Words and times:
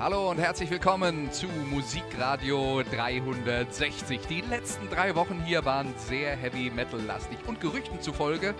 Hallo 0.00 0.30
und 0.30 0.38
herzlich 0.38 0.70
willkommen 0.70 1.32
zu 1.32 1.48
Musikradio 1.72 2.84
360. 2.84 4.20
Die 4.28 4.42
letzten 4.42 4.88
drei 4.88 5.16
Wochen 5.16 5.42
hier 5.44 5.64
waren 5.64 5.92
sehr 5.96 6.36
Heavy 6.36 6.70
Metal 6.70 7.00
lastig 7.00 7.36
und 7.48 7.60
Gerüchten 7.60 8.00
zufolge 8.00 8.54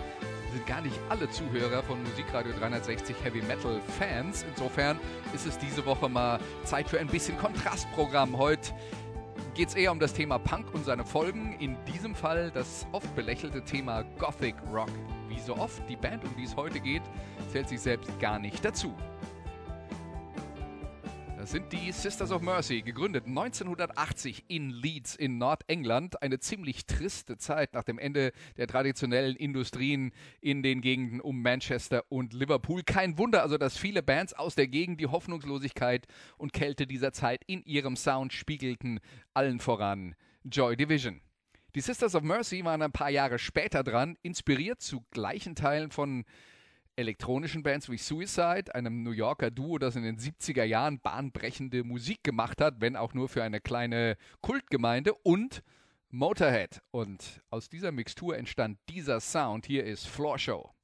sind 0.52 0.66
gar 0.66 0.80
nicht 0.80 0.98
alle 1.09 1.30
Zuhörer 1.30 1.84
von 1.84 2.02
Musikradio 2.02 2.52
360 2.59 3.15
Heavy 3.23 3.43
Metal 3.43 3.80
Fans. 4.01 4.45
Insofern 4.51 4.98
ist 5.32 5.46
es 5.46 5.56
diese 5.59 5.87
Woche 5.87 6.09
mal 6.09 6.41
Zeit 6.65 6.88
für 6.88 6.98
ein 6.98 7.06
bisschen 7.06 7.38
Kontrastprogramm. 7.38 8.37
Heute 8.37 8.73
geht 9.55 9.68
es 9.68 9.77
eher 9.77 9.93
um 9.93 10.01
das 10.01 10.15
Thema 10.15 10.41
Punk 10.41 10.74
und 10.74 10.84
seine 10.84 11.05
Folgen. 11.05 11.55
In 11.60 11.77
diesem 11.84 12.16
Fall 12.16 12.51
das 12.51 12.84
oft 12.91 13.15
belächelte 13.15 13.62
Thema 13.62 14.02
Gothic 14.18 14.57
Rock. 14.73 14.91
Wie 15.29 15.38
so 15.38 15.57
oft, 15.57 15.88
die 15.88 15.95
Band, 15.95 16.24
um 16.24 16.34
die 16.37 16.45
es 16.45 16.57
heute 16.57 16.80
geht, 16.80 17.02
zählt 17.52 17.68
sich 17.68 17.80
selbst 17.80 18.10
gar 18.18 18.41
nicht 18.41 18.65
dazu. 18.65 18.93
Sind 21.48 21.73
die 21.73 21.93
Sisters 21.93 22.30
of 22.30 22.43
Mercy, 22.43 22.83
gegründet 22.83 23.25
1980 23.25 24.45
in 24.49 24.68
Leeds 24.68 25.16
in 25.16 25.38
Nordengland. 25.38 26.21
Eine 26.21 26.40
ziemlich 26.40 26.85
triste 26.85 27.38
Zeit 27.38 27.73
nach 27.73 27.85
dem 27.85 27.99
Ende 27.99 28.32
der 28.59 28.66
traditionellen 28.66 29.35
Industrien 29.35 30.13
in 30.43 30.63
den 30.63 30.82
Gegenden 30.82 31.23
um 31.23 31.40
Manchester 31.40 32.05
und 32.10 32.35
Liverpool. 32.35 32.82
Kein 32.82 33.16
Wunder 33.16 33.43
also, 33.43 33.57
dass 33.57 33.79
viele 33.79 34.02
Bands 34.02 34.35
aus 34.35 34.57
der 34.57 34.68
Gegend 34.68 35.01
die 35.01 35.07
Hoffnungslosigkeit 35.07 36.07
und 36.37 36.52
Kälte 36.52 36.87
dieser 36.87 37.15
Zeit 37.15 37.45
in 37.46 37.65
ihrem 37.65 37.96
Sound 37.96 38.35
spiegelten, 38.35 39.01
allen 39.33 39.59
voran 39.59 40.16
Joy 40.45 40.77
Division. 40.77 41.23
Die 41.74 41.80
Sisters 41.80 42.15
of 42.15 42.24
Mercy 42.24 42.62
waren 42.62 42.83
ein 42.83 42.93
paar 42.93 43.09
Jahre 43.09 43.38
später 43.38 43.83
dran, 43.83 44.18
inspiriert 44.21 44.83
zu 44.83 45.02
gleichen 45.12 45.55
Teilen 45.55 45.93
von 45.93 46.27
elektronischen 46.99 47.63
Bands 47.63 47.88
wie 47.88 47.96
Suicide, 47.96 48.74
einem 48.74 49.04
New 49.04 49.13
Yorker 49.13 49.52
Duo, 49.52 49.79
das 49.79 49.95
in 49.95 50.02
den 50.02 50.18
70er 50.18 50.65
Jahren 50.65 50.99
bahnbrechende 50.99 51.85
Musik 51.85 52.24
gemacht 52.24 52.60
hat, 52.60 52.80
wenn 52.80 52.96
auch 52.96 53.15
nur 53.15 53.29
für 53.29 53.45
eine 53.45 53.60
kleine 53.60 54.16
Kultgemeinde 54.40 55.15
und 55.15 55.63
Motorhead. 56.10 56.82
Und 56.90 57.40
aus 57.51 57.68
dieser 57.68 57.93
Mixtur 57.93 58.37
entstand 58.37 58.79
dieser 58.88 59.21
Sound. 59.21 59.65
Hier 59.65 59.85
ist 59.85 60.09
Floor 60.09 60.38
Show. 60.38 60.74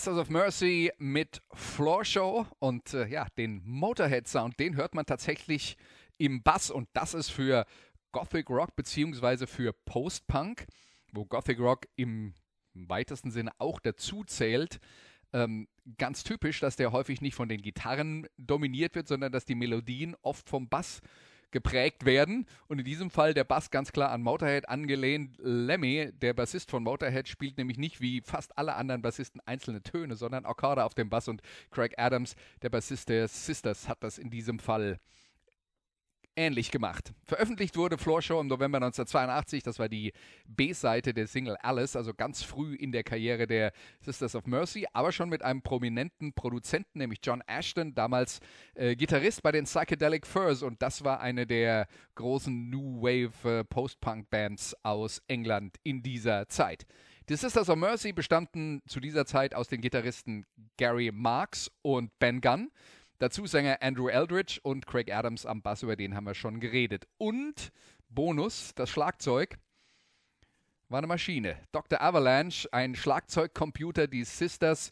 Sisters 0.00 0.16
of 0.16 0.30
Mercy 0.30 0.90
mit 0.96 1.42
Floor 1.52 2.06
Show. 2.06 2.46
Und 2.58 2.94
äh, 2.94 3.06
ja, 3.08 3.26
den 3.36 3.60
Motorhead 3.66 4.26
Sound, 4.26 4.58
den 4.58 4.74
hört 4.74 4.94
man 4.94 5.04
tatsächlich 5.04 5.76
im 6.16 6.42
Bass. 6.42 6.70
Und 6.70 6.88
das 6.94 7.12
ist 7.12 7.28
für 7.28 7.66
Gothic 8.10 8.48
Rock 8.48 8.74
beziehungsweise 8.76 9.46
für 9.46 9.74
Post-Punk, 9.74 10.66
wo 11.12 11.26
Gothic 11.26 11.58
Rock 11.58 11.86
im 11.96 12.32
weitesten 12.72 13.30
Sinne 13.30 13.50
auch 13.58 13.78
dazu 13.78 14.24
zählt, 14.24 14.80
ähm, 15.34 15.68
ganz 15.98 16.24
typisch, 16.24 16.60
dass 16.60 16.76
der 16.76 16.92
häufig 16.92 17.20
nicht 17.20 17.34
von 17.34 17.50
den 17.50 17.60
Gitarren 17.60 18.26
dominiert 18.38 18.94
wird, 18.94 19.06
sondern 19.06 19.32
dass 19.32 19.44
die 19.44 19.54
Melodien 19.54 20.16
oft 20.22 20.48
vom 20.48 20.70
Bass 20.70 21.02
geprägt 21.50 22.04
werden. 22.04 22.46
Und 22.68 22.78
in 22.78 22.84
diesem 22.84 23.10
Fall 23.10 23.34
der 23.34 23.44
Bass 23.44 23.70
ganz 23.70 23.92
klar 23.92 24.10
an 24.10 24.22
Motorhead 24.22 24.68
angelehnt. 24.68 25.36
Lemmy, 25.38 26.12
der 26.20 26.34
Bassist 26.34 26.70
von 26.70 26.82
Motorhead, 26.82 27.28
spielt 27.28 27.58
nämlich 27.58 27.78
nicht 27.78 28.00
wie 28.00 28.20
fast 28.20 28.56
alle 28.58 28.74
anderen 28.76 29.02
Bassisten 29.02 29.40
einzelne 29.46 29.82
Töne, 29.82 30.16
sondern 30.16 30.44
Akkorde 30.44 30.84
auf 30.84 30.94
dem 30.94 31.10
Bass. 31.10 31.28
Und 31.28 31.42
Craig 31.70 31.94
Adams, 31.98 32.36
der 32.62 32.70
Bassist 32.70 33.08
der 33.08 33.28
Sisters, 33.28 33.88
hat 33.88 34.02
das 34.02 34.18
in 34.18 34.30
diesem 34.30 34.58
Fall 34.58 34.98
ähnlich 36.40 36.70
gemacht. 36.70 37.12
Veröffentlicht 37.26 37.76
wurde 37.76 37.98
Floor 37.98 38.22
Show 38.22 38.40
im 38.40 38.46
November 38.46 38.78
1982. 38.78 39.62
Das 39.62 39.78
war 39.78 39.90
die 39.90 40.12
B-Seite 40.46 41.12
der 41.12 41.26
Single 41.26 41.56
Alice, 41.60 41.96
also 41.96 42.14
ganz 42.14 42.42
früh 42.42 42.74
in 42.74 42.92
der 42.92 43.04
Karriere 43.04 43.46
der 43.46 43.72
Sisters 44.00 44.34
of 44.34 44.46
Mercy, 44.46 44.86
aber 44.94 45.12
schon 45.12 45.28
mit 45.28 45.42
einem 45.42 45.60
prominenten 45.60 46.32
Produzenten, 46.32 46.98
nämlich 46.98 47.20
John 47.22 47.42
Ashton, 47.46 47.94
damals 47.94 48.40
äh, 48.74 48.96
Gitarrist 48.96 49.42
bei 49.42 49.52
den 49.52 49.66
Psychedelic 49.66 50.26
Furs. 50.26 50.62
Und 50.62 50.80
das 50.80 51.04
war 51.04 51.20
eine 51.20 51.46
der 51.46 51.86
großen 52.14 52.70
New 52.70 53.02
Wave 53.02 53.60
äh, 53.60 53.64
Post-Punk-Bands 53.64 54.76
aus 54.82 55.20
England 55.28 55.76
in 55.82 56.02
dieser 56.02 56.48
Zeit. 56.48 56.86
Die 57.28 57.36
Sisters 57.36 57.68
of 57.68 57.76
Mercy 57.76 58.12
bestanden 58.12 58.82
zu 58.88 58.98
dieser 58.98 59.26
Zeit 59.26 59.54
aus 59.54 59.68
den 59.68 59.80
Gitarristen 59.82 60.46
Gary 60.78 61.12
Marks 61.12 61.70
und 61.82 62.18
Ben 62.18 62.40
Gunn. 62.40 62.70
Dazu 63.20 63.46
Sänger 63.46 63.82
Andrew 63.82 64.08
Eldridge 64.08 64.60
und 64.62 64.86
Craig 64.86 65.12
Adams 65.12 65.44
am 65.44 65.60
Bass, 65.60 65.82
über 65.82 65.94
den 65.94 66.14
haben 66.14 66.24
wir 66.24 66.32
schon 66.32 66.58
geredet. 66.58 67.06
Und 67.18 67.70
Bonus, 68.08 68.74
das 68.74 68.88
Schlagzeug 68.88 69.58
war 70.88 70.98
eine 70.98 71.06
Maschine. 71.06 71.58
Dr. 71.70 72.00
Avalanche, 72.00 72.66
ein 72.72 72.94
Schlagzeugcomputer, 72.94 74.06
die 74.06 74.24
Sisters 74.24 74.90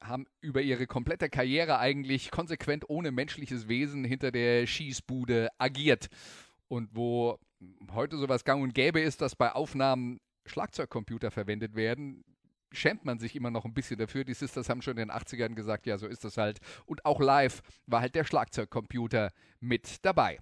haben 0.00 0.26
über 0.40 0.62
ihre 0.62 0.88
komplette 0.88 1.28
Karriere 1.28 1.78
eigentlich 1.78 2.32
konsequent 2.32 2.90
ohne 2.90 3.12
menschliches 3.12 3.68
Wesen 3.68 4.04
hinter 4.04 4.32
der 4.32 4.66
Schießbude 4.66 5.50
agiert. 5.58 6.08
Und 6.66 6.90
wo 6.92 7.38
heute 7.92 8.16
sowas 8.16 8.44
gang 8.44 8.64
und 8.64 8.74
gäbe 8.74 8.98
ist, 8.98 9.20
dass 9.20 9.36
bei 9.36 9.52
Aufnahmen 9.52 10.18
Schlagzeugcomputer 10.44 11.30
verwendet 11.30 11.76
werden, 11.76 12.24
schämt 12.72 13.04
man 13.04 13.18
sich 13.18 13.36
immer 13.36 13.50
noch 13.50 13.64
ein 13.64 13.74
bisschen 13.74 13.98
dafür. 13.98 14.24
Die 14.24 14.34
Sisters 14.34 14.68
haben 14.68 14.82
schon 14.82 14.96
in 14.98 15.08
den 15.08 15.10
80ern 15.10 15.54
gesagt, 15.54 15.86
ja, 15.86 15.98
so 15.98 16.06
ist 16.06 16.24
das 16.24 16.36
halt. 16.36 16.60
Und 16.84 17.04
auch 17.04 17.20
live 17.20 17.62
war 17.86 18.00
halt 18.00 18.14
der 18.14 18.24
Schlagzeugcomputer 18.24 19.32
mit 19.60 20.04
dabei. 20.04 20.38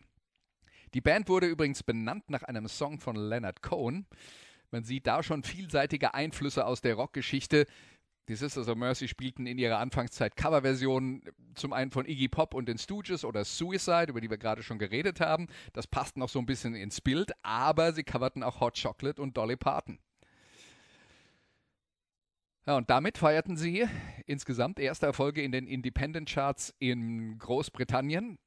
Die 0.94 1.00
Band 1.00 1.28
wurde 1.28 1.48
übrigens 1.48 1.82
benannt 1.82 2.30
nach 2.30 2.44
einem 2.44 2.68
Song 2.68 3.00
von 3.00 3.16
Leonard 3.16 3.62
Cohen. 3.62 4.06
Man 4.70 4.84
sieht 4.84 5.06
da 5.06 5.22
schon 5.22 5.42
vielseitige 5.42 6.14
Einflüsse 6.14 6.66
aus 6.66 6.80
der 6.80 6.94
Rockgeschichte. 6.94 7.66
Die 8.28 8.36
Sisters 8.36 8.68
of 8.68 8.76
Mercy 8.76 9.06
spielten 9.06 9.46
in 9.46 9.58
ihrer 9.58 9.78
Anfangszeit 9.78 10.34
Coverversionen 10.34 11.22
zum 11.54 11.72
einen 11.72 11.90
von 11.90 12.06
Iggy 12.06 12.28
Pop 12.28 12.54
und 12.54 12.66
den 12.66 12.78
Stooges 12.78 13.24
oder 13.24 13.44
Suicide, 13.44 14.06
über 14.08 14.20
die 14.20 14.30
wir 14.30 14.38
gerade 14.38 14.62
schon 14.62 14.78
geredet 14.78 15.20
haben. 15.20 15.48
Das 15.74 15.86
passt 15.86 16.16
noch 16.16 16.30
so 16.30 16.38
ein 16.38 16.46
bisschen 16.46 16.74
ins 16.74 17.00
Bild, 17.00 17.32
aber 17.42 17.92
sie 17.92 18.02
coverten 18.02 18.42
auch 18.42 18.60
Hot 18.60 18.80
Chocolate 18.80 19.20
und 19.20 19.36
Dolly 19.36 19.56
Parton. 19.56 19.98
Ja, 22.66 22.78
und 22.78 22.88
damit 22.88 23.18
feierten 23.18 23.56
sie 23.58 23.86
insgesamt 24.26 24.80
erste 24.80 25.04
Erfolge 25.04 25.42
in 25.42 25.52
den 25.52 25.66
Independent 25.66 26.28
Charts 26.28 26.74
in 26.78 27.38
Großbritannien. 27.38 28.38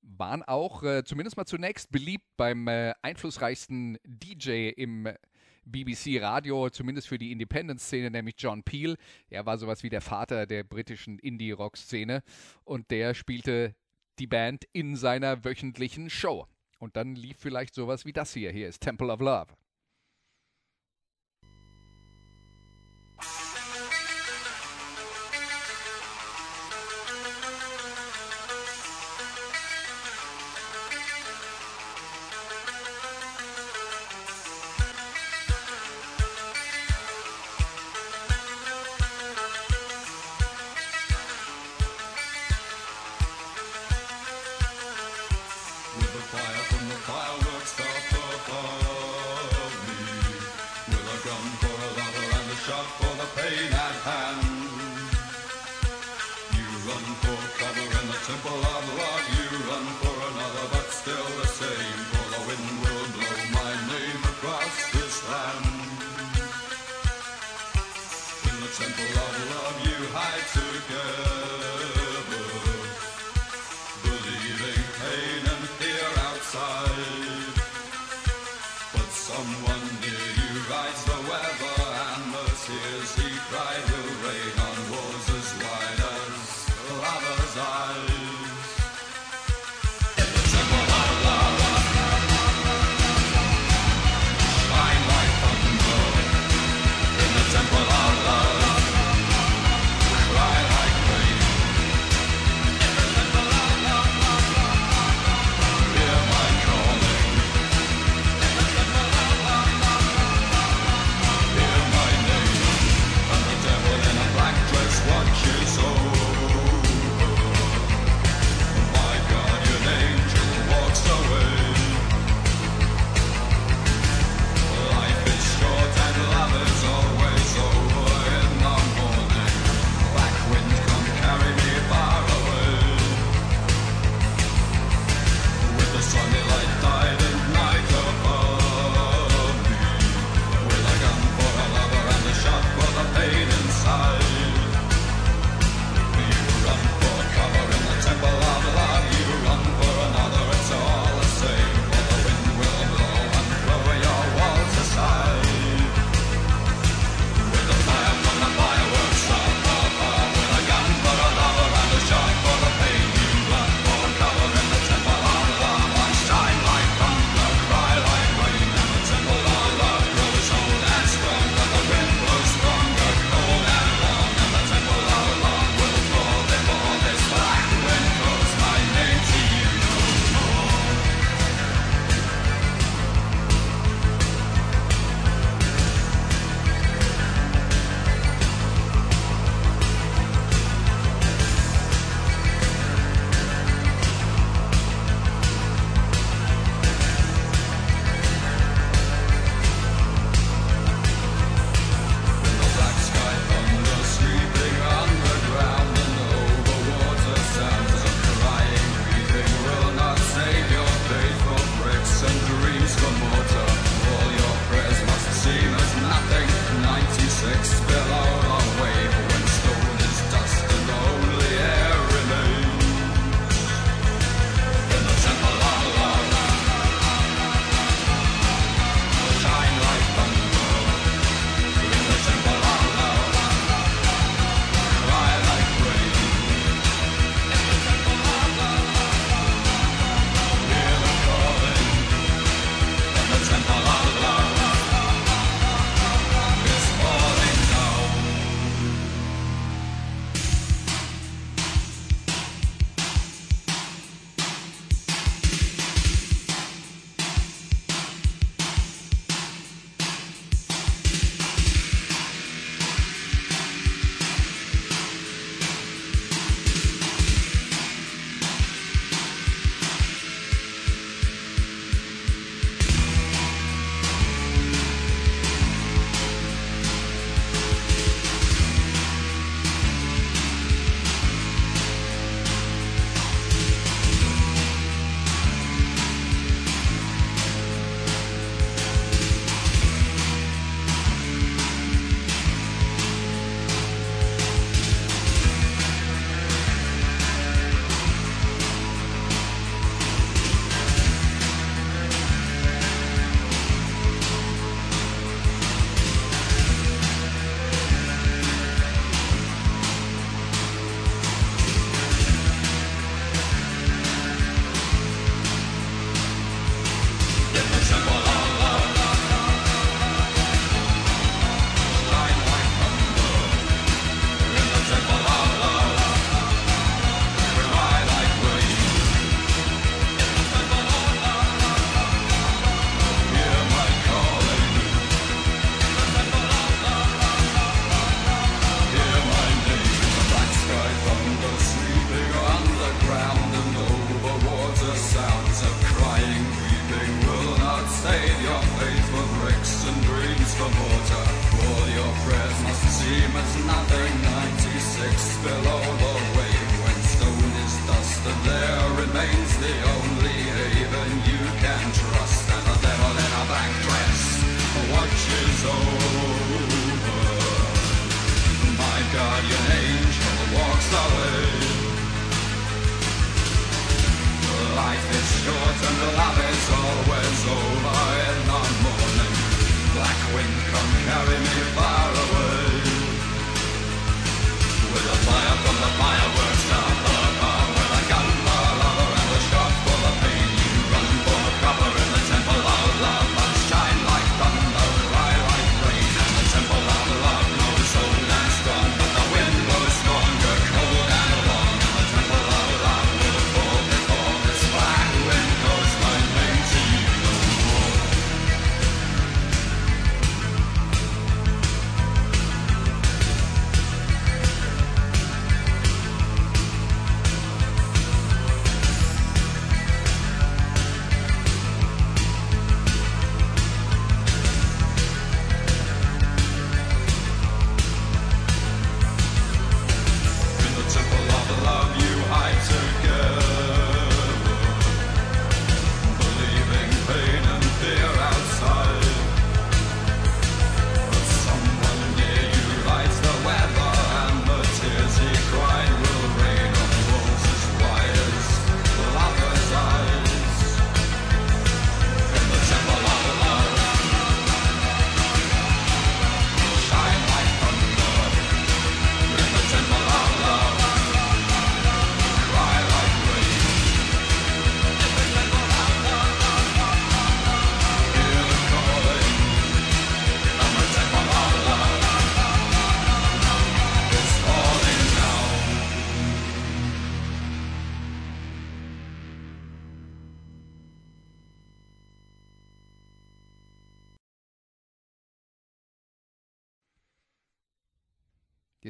Waren 0.00 0.42
auch 0.42 0.82
äh, 0.82 1.04
zumindest 1.04 1.36
mal 1.36 1.44
zunächst 1.44 1.90
beliebt 1.90 2.24
beim 2.38 2.66
äh, 2.68 2.94
einflussreichsten 3.02 3.98
DJ 4.04 4.70
im 4.70 5.08
BBC 5.66 6.22
Radio, 6.22 6.70
zumindest 6.70 7.08
für 7.08 7.18
die 7.18 7.32
Independent-Szene, 7.32 8.10
nämlich 8.10 8.36
John 8.38 8.62
Peel. 8.62 8.96
Er 9.28 9.44
war 9.44 9.58
sowas 9.58 9.82
wie 9.82 9.90
der 9.90 10.00
Vater 10.00 10.46
der 10.46 10.64
britischen 10.64 11.18
Indie-Rock-Szene 11.18 12.22
und 12.64 12.90
der 12.90 13.12
spielte 13.12 13.74
die 14.18 14.26
Band 14.26 14.64
in 14.72 14.96
seiner 14.96 15.44
wöchentlichen 15.44 16.08
Show. 16.08 16.46
Und 16.78 16.96
dann 16.96 17.14
lief 17.14 17.36
vielleicht 17.38 17.74
sowas 17.74 18.06
wie 18.06 18.14
das 18.14 18.32
hier. 18.32 18.52
Hier 18.52 18.68
ist 18.68 18.80
Temple 18.80 19.12
of 19.12 19.20
Love. 19.20 19.48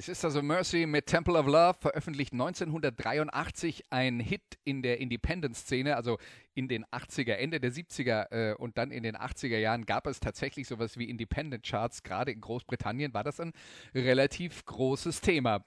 Die 0.01 0.07
Sisters 0.07 0.35
of 0.35 0.43
Mercy 0.43 0.87
mit 0.87 1.05
Temple 1.05 1.39
of 1.39 1.45
Love 1.45 1.75
veröffentlicht 1.79 2.33
1983 2.33 3.85
ein 3.91 4.19
Hit 4.19 4.41
in 4.65 4.81
der 4.81 4.99
Independent-Szene, 4.99 5.95
also 5.95 6.17
in 6.55 6.69
den 6.69 6.87
80er, 6.87 7.35
Ende 7.35 7.61
der 7.61 7.71
70er 7.71 8.33
äh, 8.33 8.55
und 8.55 8.79
dann 8.79 8.93
in 8.93 9.03
den 9.03 9.15
80er 9.15 9.59
Jahren 9.59 9.85
gab 9.85 10.07
es 10.07 10.19
tatsächlich 10.19 10.69
sowas 10.69 10.97
wie 10.97 11.11
Independent-Charts. 11.11 12.03
Gerade 12.03 12.33
in 12.33 12.41
Großbritannien 12.41 13.13
war 13.13 13.25
das 13.25 13.41
ein 13.41 13.53
relativ 13.95 14.65
großes 14.65 15.21
Thema. 15.21 15.67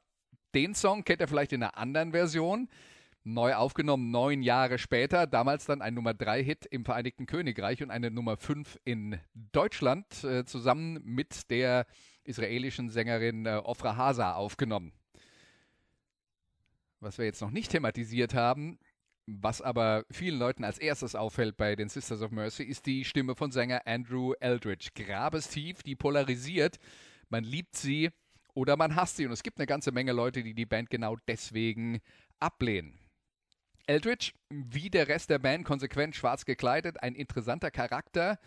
Den 0.55 0.73
Song 0.73 1.03
kennt 1.03 1.21
ihr 1.21 1.27
vielleicht 1.27 1.53
in 1.53 1.61
einer 1.61 1.77
anderen 1.77 2.11
Version. 2.11 2.69
Neu 3.23 3.53
aufgenommen, 3.53 4.09
neun 4.09 4.41
Jahre 4.41 4.79
später. 4.79 5.27
Damals 5.27 5.67
dann 5.67 5.83
ein 5.83 5.93
Nummer 5.93 6.13
3-Hit 6.13 6.65
im 6.65 6.85
Vereinigten 6.85 7.27
Königreich 7.27 7.83
und 7.83 7.91
eine 7.91 8.09
Nummer 8.09 8.37
5 8.37 8.79
in 8.83 9.19
Deutschland, 9.51 10.23
äh, 10.23 10.43
zusammen 10.43 10.99
mit 11.03 11.51
der 11.51 11.85
israelischen 12.23 12.89
Sängerin 12.89 13.45
äh, 13.45 13.61
Ofra 13.63 13.95
Hasa 13.95 14.33
aufgenommen. 14.33 14.93
Was 16.99 17.17
wir 17.17 17.25
jetzt 17.25 17.41
noch 17.41 17.51
nicht 17.51 17.71
thematisiert 17.71 18.33
haben, 18.33 18.79
was 19.25 19.61
aber 19.61 20.05
vielen 20.11 20.37
Leuten 20.37 20.63
als 20.63 20.77
erstes 20.77 21.15
auffällt 21.15 21.55
bei 21.57 21.75
den 21.75 21.89
Sisters 21.89 22.21
of 22.21 22.31
Mercy, 22.31 22.63
ist 22.63 22.85
die 22.85 23.05
Stimme 23.05 23.35
von 23.35 23.51
Sänger 23.51 23.81
Andrew 23.85 24.33
Eldridge. 24.39 24.89
Grabestief, 24.95 25.83
die 25.83 25.95
polarisiert. 25.95 26.77
Man 27.29 27.43
liebt 27.43 27.75
sie 27.75 28.09
oder 28.53 28.75
man 28.75 28.95
hasst 28.95 29.17
sie. 29.17 29.25
Und 29.25 29.31
es 29.31 29.43
gibt 29.43 29.59
eine 29.59 29.67
ganze 29.67 29.91
Menge 29.91 30.11
Leute, 30.11 30.43
die 30.43 30.53
die 30.53 30.65
Band 30.65 30.89
genau 30.89 31.17
deswegen 31.27 31.99
ablehnen. 32.39 32.99
Eldridge, 33.85 34.31
wie 34.49 34.89
der 34.89 35.07
Rest 35.07 35.29
der 35.29 35.39
Band, 35.39 35.65
konsequent 35.65 36.15
schwarz 36.15 36.45
gekleidet, 36.45 37.01
ein 37.01 37.15
interessanter 37.15 37.71
Charakter, 37.71 38.39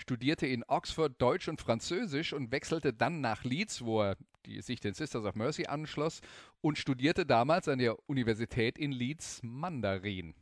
studierte 0.00 0.46
in 0.46 0.64
Oxford 0.66 1.20
Deutsch 1.20 1.48
und 1.48 1.60
Französisch 1.60 2.32
und 2.32 2.50
wechselte 2.50 2.92
dann 2.92 3.20
nach 3.20 3.44
Leeds, 3.44 3.84
wo 3.84 4.02
er 4.02 4.16
die, 4.46 4.60
sich 4.62 4.80
den 4.80 4.94
Sisters 4.94 5.24
of 5.24 5.34
Mercy 5.34 5.66
anschloss, 5.66 6.20
und 6.60 6.78
studierte 6.78 7.26
damals 7.26 7.68
an 7.68 7.78
der 7.78 7.96
Universität 8.08 8.78
in 8.78 8.92
Leeds 8.92 9.40
Mandarin. 9.42 10.34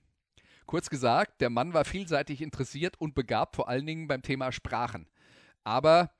Kurz 0.67 0.91
gesagt, 0.91 1.41
der 1.41 1.51
Mann 1.51 1.73
war 1.73 1.85
vielseitig 1.85 2.43
interessiert 2.43 3.01
und 3.01 3.15
begabt 3.15 3.57
vor 3.57 3.69
allen 3.69 3.87
Dingen 3.87 4.07
beim 4.07 4.23
Thema 4.23 4.53
Sprachen. 4.53 5.09
Aber 5.65 6.11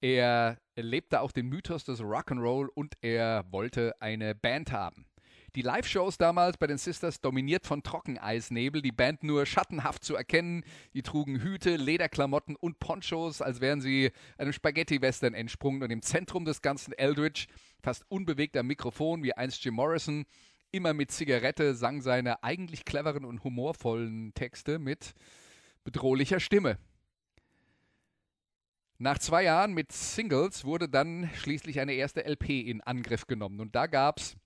er 0.00 0.58
lebte 0.76 1.20
auch 1.20 1.32
den 1.32 1.48
Mythos 1.48 1.84
des 1.84 2.00
Rock'n'Roll 2.00 2.68
und 2.68 2.94
er 3.00 3.44
wollte 3.50 4.00
eine 4.00 4.34
Band 4.34 4.72
haben. 4.72 5.06
Die 5.56 5.62
Live-Shows 5.62 6.18
damals 6.18 6.58
bei 6.58 6.66
den 6.66 6.76
Sisters 6.76 7.22
dominiert 7.22 7.66
von 7.66 7.82
Trockeneisnebel, 7.82 8.82
die 8.82 8.92
Band 8.92 9.24
nur 9.24 9.46
schattenhaft 9.46 10.04
zu 10.04 10.14
erkennen. 10.14 10.64
Die 10.92 11.02
trugen 11.02 11.40
Hüte, 11.40 11.76
Lederklamotten 11.76 12.56
und 12.56 12.78
Ponchos, 12.78 13.40
als 13.40 13.62
wären 13.62 13.80
sie 13.80 14.12
einem 14.36 14.52
Spaghetti-Western 14.52 15.32
entsprungen. 15.32 15.82
Und 15.82 15.90
im 15.90 16.02
Zentrum 16.02 16.44
des 16.44 16.60
ganzen 16.60 16.92
Eldridge, 16.92 17.46
fast 17.82 18.04
unbewegt 18.10 18.54
am 18.58 18.66
Mikrofon 18.66 19.22
wie 19.22 19.32
einst 19.32 19.64
Jim 19.64 19.76
Morrison, 19.76 20.26
immer 20.72 20.92
mit 20.92 21.10
Zigarette, 21.10 21.74
sang 21.74 22.02
seine 22.02 22.44
eigentlich 22.44 22.84
cleveren 22.84 23.24
und 23.24 23.42
humorvollen 23.42 24.34
Texte 24.34 24.78
mit 24.78 25.14
bedrohlicher 25.84 26.38
Stimme. 26.38 26.76
Nach 28.98 29.18
zwei 29.18 29.44
Jahren 29.44 29.72
mit 29.72 29.90
Singles 29.90 30.66
wurde 30.66 30.90
dann 30.90 31.30
schließlich 31.34 31.80
eine 31.80 31.94
erste 31.94 32.26
LP 32.26 32.50
in 32.50 32.82
Angriff 32.82 33.26
genommen. 33.26 33.60
Und 33.60 33.74
da 33.74 33.86
gab 33.86 34.18
es 34.18 34.36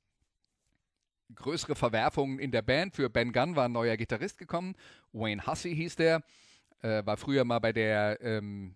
größere 1.34 1.74
Verwerfungen 1.74 2.38
in 2.38 2.50
der 2.50 2.62
Band. 2.62 2.94
Für 2.96 3.10
Ben 3.10 3.32
Gunn 3.32 3.56
war 3.56 3.66
ein 3.66 3.72
neuer 3.72 3.96
Gitarrist 3.96 4.38
gekommen. 4.38 4.74
Wayne 5.12 5.46
Hussey 5.46 5.74
hieß 5.74 5.96
der. 5.96 6.22
Äh, 6.82 7.04
war 7.04 7.16
früher 7.16 7.44
mal 7.44 7.58
bei 7.58 7.72
der 7.72 8.18
ähm, 8.22 8.74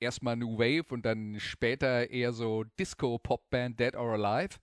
erstmal 0.00 0.36
New 0.36 0.58
Wave 0.58 0.92
und 0.92 1.04
dann 1.04 1.38
später 1.38 2.10
eher 2.10 2.32
so 2.32 2.64
Disco-Pop-Band 2.78 3.78
Dead 3.78 3.96
or 3.96 4.12
Alive 4.12 4.58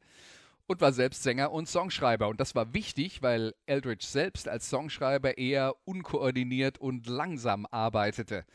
und 0.68 0.82
war 0.82 0.94
selbst 0.94 1.24
Sänger 1.24 1.52
und 1.52 1.68
Songschreiber. 1.68 2.28
Und 2.28 2.40
das 2.40 2.56
war 2.56 2.74
wichtig, 2.74 3.22
weil 3.22 3.54
Eldridge 3.66 4.06
selbst 4.08 4.48
als 4.48 4.70
Songschreiber 4.70 5.38
eher 5.38 5.76
unkoordiniert 5.86 6.78
und 6.78 7.08
langsam 7.08 7.66
arbeitete. 7.70 8.46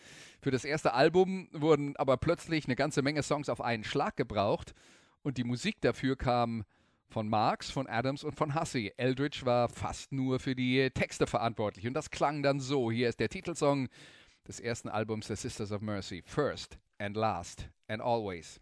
Für 0.41 0.51
das 0.51 0.65
erste 0.65 0.95
Album 0.95 1.49
wurden 1.53 1.97
aber 1.97 2.17
plötzlich 2.17 2.65
eine 2.65 2.77
ganze 2.77 3.03
Menge 3.03 3.23
Songs 3.23 3.49
auf 3.49 3.61
einen 3.61 3.85
Schlag 3.85 4.17
gebraucht 4.17 4.75
und 5.23 5.37
die 5.37 5.45
Musik 5.45 5.81
dafür 5.81 6.17
kam 6.17 6.65
von 7.09 7.29
Marx, 7.29 7.71
von 7.71 7.87
Adams 7.87 8.25
und 8.25 8.35
von 8.35 8.55
Hussey. 8.55 8.93
Eldridge 8.97 9.41
war 9.45 9.69
fast 9.69 10.13
nur 10.13 10.39
für 10.39 10.55
die 10.55 10.91
Texte 10.91 11.27
verantwortlich 11.27 11.87
und 11.87 11.95
das 11.95 12.11
klang 12.11 12.43
dann 12.43 12.61
so. 12.61 12.91
Hier 12.91 13.09
ist 13.09 13.21
der 13.21 13.29
Titelsong 13.29 13.89
des 14.47 14.61
ersten 14.61 14.89
Albums 14.89 15.27
der 15.27 15.37
Sisters 15.37 15.73
of 15.73 15.81
Mercy. 15.81 16.23
First 16.25 16.79
and 16.99 17.17
last 17.17 17.69
and 17.89 18.03
always. 18.03 18.61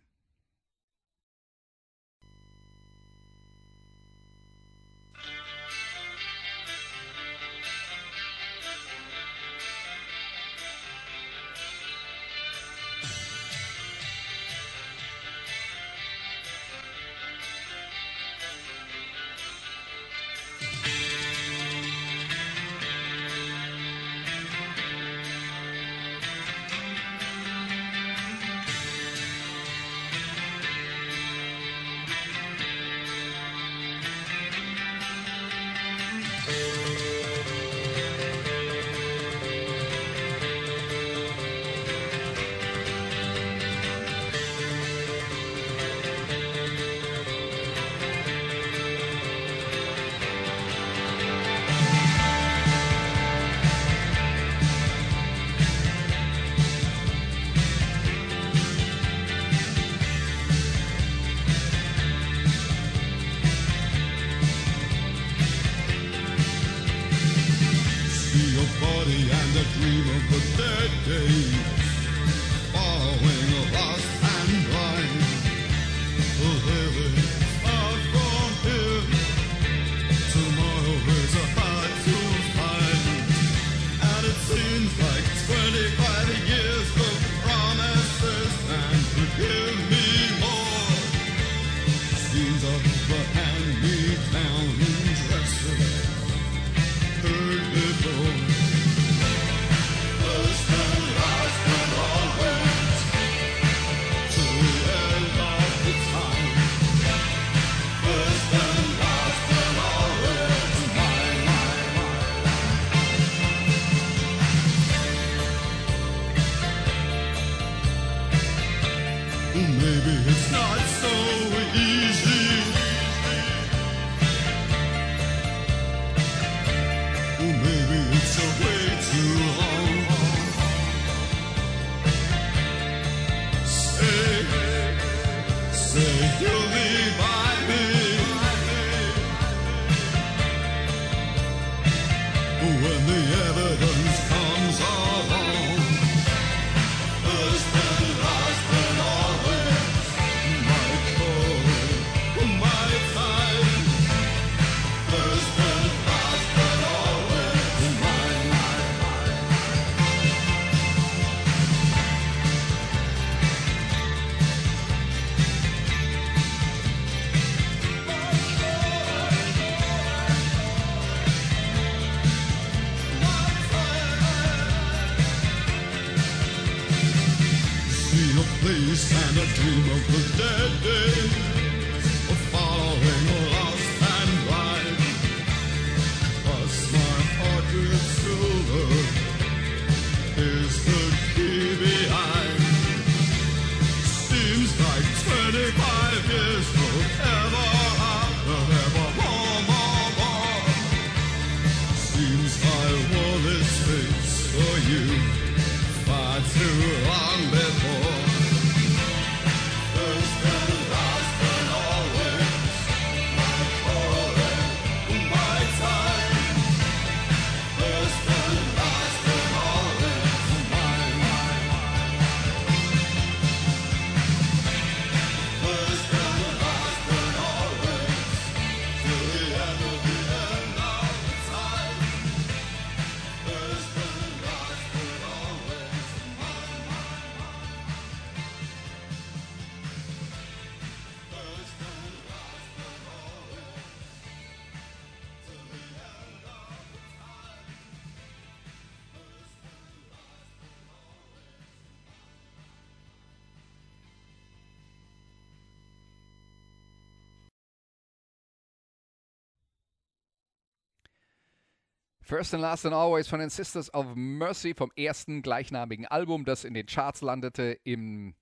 First 262.26 262.54
and 262.54 262.60
Last 262.60 262.84
and 262.84 262.92
Always 262.92 263.28
von 263.28 263.38
den 263.38 263.50
Sisters 263.50 263.94
of 263.94 264.16
Mercy 264.16 264.74
vom 264.74 264.90
ersten 264.96 265.42
gleichnamigen 265.42 266.06
Album, 266.06 266.44
das 266.44 266.64
in 266.64 266.74
den 266.74 266.86
Charts 266.86 267.20
landete 267.20 267.78
im 267.84 268.34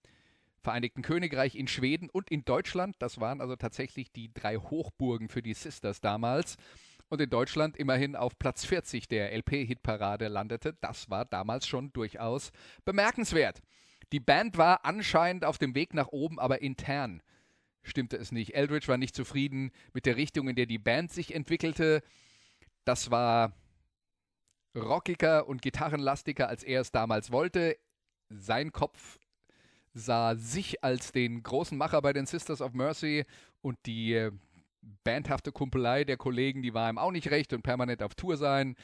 Vereinigten 0.62 1.03
Königreich, 1.03 1.55
in 1.55 1.68
Schweden 1.68 2.09
und 2.09 2.31
in 2.31 2.47
Deutschland. 2.47 2.97
Das 3.01 3.20
waren 3.20 3.42
also 3.42 3.57
tatsächlich 3.57 4.11
die 4.11 4.33
drei 4.33 4.57
Hochburgen 4.57 5.29
für 5.29 5.42
die 5.42 5.53
Sisters 5.53 6.01
damals. 6.01 6.57
Und 7.11 7.20
in 7.20 7.29
Deutschland 7.29 7.77
immerhin 7.77 8.16
auf 8.16 8.38
Platz 8.38 8.64
40 8.64 9.07
der 9.07 9.37
LP-Hitparade 9.37 10.29
landete. 10.29 10.73
Das 10.81 11.11
war 11.11 11.27
damals 11.27 11.68
schon 11.68 11.92
durchaus 11.92 12.53
bemerkenswert. 12.87 13.61
Die 14.12 14.20
Band 14.20 14.57
war 14.57 14.87
anscheinend 14.87 15.44
auf 15.44 15.59
dem 15.59 15.75
Weg 15.75 15.92
nach 15.92 16.09
oben, 16.09 16.38
aber 16.38 16.62
intern 16.62 17.23
stimmte 17.83 18.16
es 18.16 18.33
nicht. 18.33 18.55
Eldridge 18.55 18.88
war 18.88 18.97
nicht 18.97 19.14
zufrieden 19.14 19.73
mit 19.92 20.07
der 20.07 20.16
Richtung, 20.16 20.49
in 20.49 20.57
der 20.57 20.64
die 20.64 20.79
Band 20.79 21.12
sich 21.12 21.35
entwickelte. 21.35 22.03
Das 22.87 23.11
war 23.11 23.53
rockiger 24.74 25.48
und 25.48 25.62
gitarrenlastiger, 25.62 26.48
als 26.48 26.62
er 26.62 26.80
es 26.80 26.92
damals 26.92 27.30
wollte. 27.30 27.76
Sein 28.28 28.72
Kopf 28.72 29.18
sah 29.92 30.34
sich 30.34 30.82
als 30.82 31.12
den 31.12 31.42
großen 31.42 31.78
Macher 31.78 32.02
bei 32.02 32.12
den 32.12 32.26
Sisters 32.26 32.60
of 32.60 32.72
Mercy 32.72 33.24
und 33.60 33.78
die 33.87 34.14
äh, 34.14 34.32
bandhafte 35.04 35.52
Kumpelei 35.52 36.04
der 36.04 36.16
Kollegen, 36.16 36.62
die 36.62 36.74
war 36.74 36.90
ihm 36.90 36.98
auch 36.98 37.12
nicht 37.12 37.30
recht 37.30 37.52
und 37.52 37.62
permanent 37.62 38.02
auf 38.02 38.14
Tour 38.14 38.37
sein. 38.37 38.76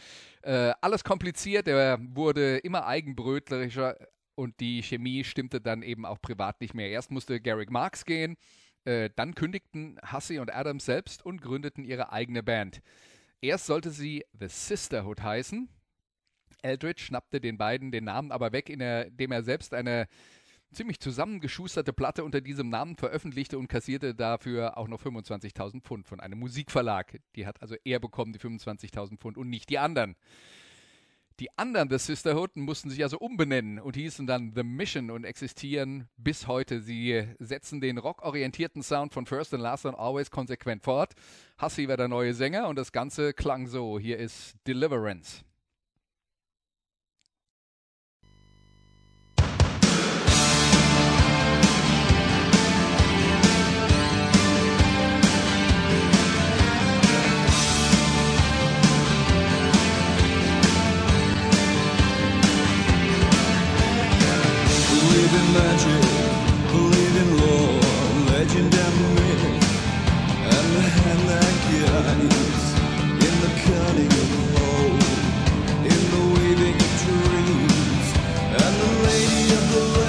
Äh, 0.43 0.73
alles 0.81 1.05
kompliziert, 1.05 1.69
er 1.69 1.99
wurde 2.01 2.59
immer 2.59 2.87
eigenbrötlerischer 2.87 3.97
und 4.35 4.59
die 4.61 4.83
Chemie 4.83 5.25
stimmte 5.25 5.61
dann 5.61 5.83
eben 5.83 6.07
auch 6.07 6.21
privat 6.23 6.61
nicht 6.61 6.75
mehr. 6.75 6.89
Erst 6.89 7.11
musste 7.11 7.41
Garrick 7.41 7.71
Marks 7.71 8.05
gehen, 8.05 8.37
äh, 8.85 9.11
dann 9.17 9.35
kündigten 9.35 9.99
Hussey 10.13 10.39
und 10.39 10.55
Adams 10.55 10.85
selbst 10.85 11.25
und 11.25 11.43
gründeten 11.43 11.85
ihre 11.85 12.13
eigene 12.13 12.43
Band. 12.43 12.81
Erst 13.43 13.67
sollte 13.67 13.91
sie 13.91 14.25
The 14.39 14.49
Sisterhood 14.49 15.23
heißen. 15.23 15.69
Eldridge 16.63 17.03
schnappte 17.03 17.41
den 17.41 17.59
beiden 17.59 17.91
den 17.91 18.05
Namen 18.05 18.33
aber 18.33 18.53
weg, 18.53 18.69
indem 18.69 19.33
er 19.33 19.43
selbst 19.43 19.75
eine 19.75 20.07
ziemlich 20.73 21.01
zusammengeschusterte 21.01 21.93
Platte 21.93 22.25
unter 22.25 22.41
diesem 22.41 22.69
Namen 22.69 22.97
veröffentlichte 22.97 23.59
und 23.59 23.69
kassierte 23.69 24.15
dafür 24.15 24.77
auch 24.77 24.89
noch 24.89 25.03
25.000 25.03 25.83
Pfund 25.83 26.07
von 26.07 26.21
einem 26.21 26.39
Musikverlag. 26.39 27.21
Die 27.37 27.47
hat 27.47 27.61
also 27.61 27.75
er 27.85 27.99
bekommen, 27.99 28.33
die 28.33 28.39
25.000 28.39 29.19
Pfund 29.19 29.37
und 29.37 29.49
nicht 29.49 29.69
die 29.69 29.79
anderen. 29.79 30.17
Die 31.41 31.49
anderen 31.57 31.89
The 31.89 31.97
Sisterhood 31.99 32.55
mussten 32.57 32.91
sich 32.91 33.03
also 33.03 33.19
umbenennen 33.19 33.79
und 33.79 33.97
hießen 33.97 34.27
dann 34.27 34.53
The 34.55 34.63
Mission 34.63 35.11
und 35.11 35.25
existieren 35.25 36.07
bis 36.19 36.47
heute. 36.47 36.83
Sie 36.83 37.27
setzen 37.39 37.81
den 37.81 37.97
rockorientierten 37.97 38.83
Sound 38.83 39.15
von 39.15 39.25
First 39.25 39.55
and 39.55 39.63
Last 39.63 39.87
and 39.87 39.99
Always 39.99 40.31
konsequent 40.31 40.83
fort. 40.83 41.15
Hussey 41.61 41.89
war 41.89 41.97
der 41.97 42.09
neue 42.09 42.35
Sänger 42.35 42.69
und 42.69 42.77
das 42.77 42.93
Ganze 42.93 43.33
klang 43.33 43.67
so. 43.67 43.99
Hier 43.99 44.19
ist 44.19 44.55
Deliverance. 44.67 45.43
Magic, 65.55 66.03
believe 66.73 67.17
in 67.23 67.31
lore, 67.41 67.81
legend 68.33 68.75
and 68.75 68.97
myth, 69.17 69.45
and 70.55 70.67
the 70.77 70.83
hand 70.83 71.23
that 71.31 71.55
guides 71.71 72.67
in 73.27 73.35
the 73.45 73.53
of 74.21 74.29
in 75.93 76.01
the 76.15 76.23
weaving 76.35 76.79
of 76.89 76.93
dreams, 77.05 78.07
and 78.65 78.73
the 78.83 78.93
lady 79.09 79.45
of 79.59 79.65
the 79.75 80.00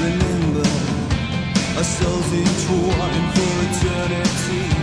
Remember 0.00 0.68
our 1.76 1.84
souls 1.84 2.32
entwined 2.32 3.28
for 3.34 3.54
eternity 3.68 4.75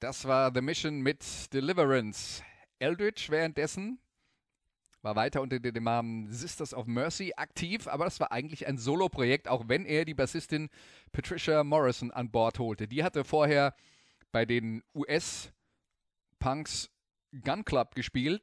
Das 0.00 0.24
war 0.24 0.50
The 0.54 0.62
Mission 0.62 1.02
mit 1.02 1.52
Deliverance. 1.52 2.42
Eldritch 2.78 3.28
währenddessen 3.28 3.98
war 5.02 5.14
weiter 5.14 5.42
unter 5.42 5.60
dem 5.60 5.84
Namen 5.84 6.32
Sisters 6.32 6.72
of 6.72 6.86
Mercy 6.86 7.34
aktiv, 7.36 7.86
aber 7.86 8.06
das 8.06 8.18
war 8.18 8.32
eigentlich 8.32 8.66
ein 8.66 8.78
Solo-Projekt, 8.78 9.46
auch 9.46 9.68
wenn 9.68 9.84
er 9.84 10.06
die 10.06 10.14
Bassistin 10.14 10.70
Patricia 11.12 11.62
Morrison 11.64 12.10
an 12.12 12.30
Bord 12.30 12.58
holte. 12.58 12.88
Die 12.88 13.04
hatte 13.04 13.24
vorher 13.24 13.74
bei 14.32 14.46
den 14.46 14.82
US-Punks 14.94 16.88
Gun 17.44 17.66
Club 17.66 17.94
gespielt, 17.94 18.42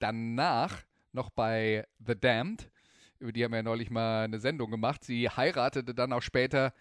danach 0.00 0.82
noch 1.12 1.30
bei 1.30 1.86
The 2.04 2.18
Damned, 2.18 2.72
über 3.20 3.30
die 3.30 3.44
haben 3.44 3.52
wir 3.52 3.58
ja 3.58 3.62
neulich 3.62 3.90
mal 3.90 4.24
eine 4.24 4.40
Sendung 4.40 4.72
gemacht. 4.72 5.04
Sie 5.04 5.30
heiratete 5.30 5.94
dann 5.94 6.12
auch 6.12 6.22
später 6.22 6.74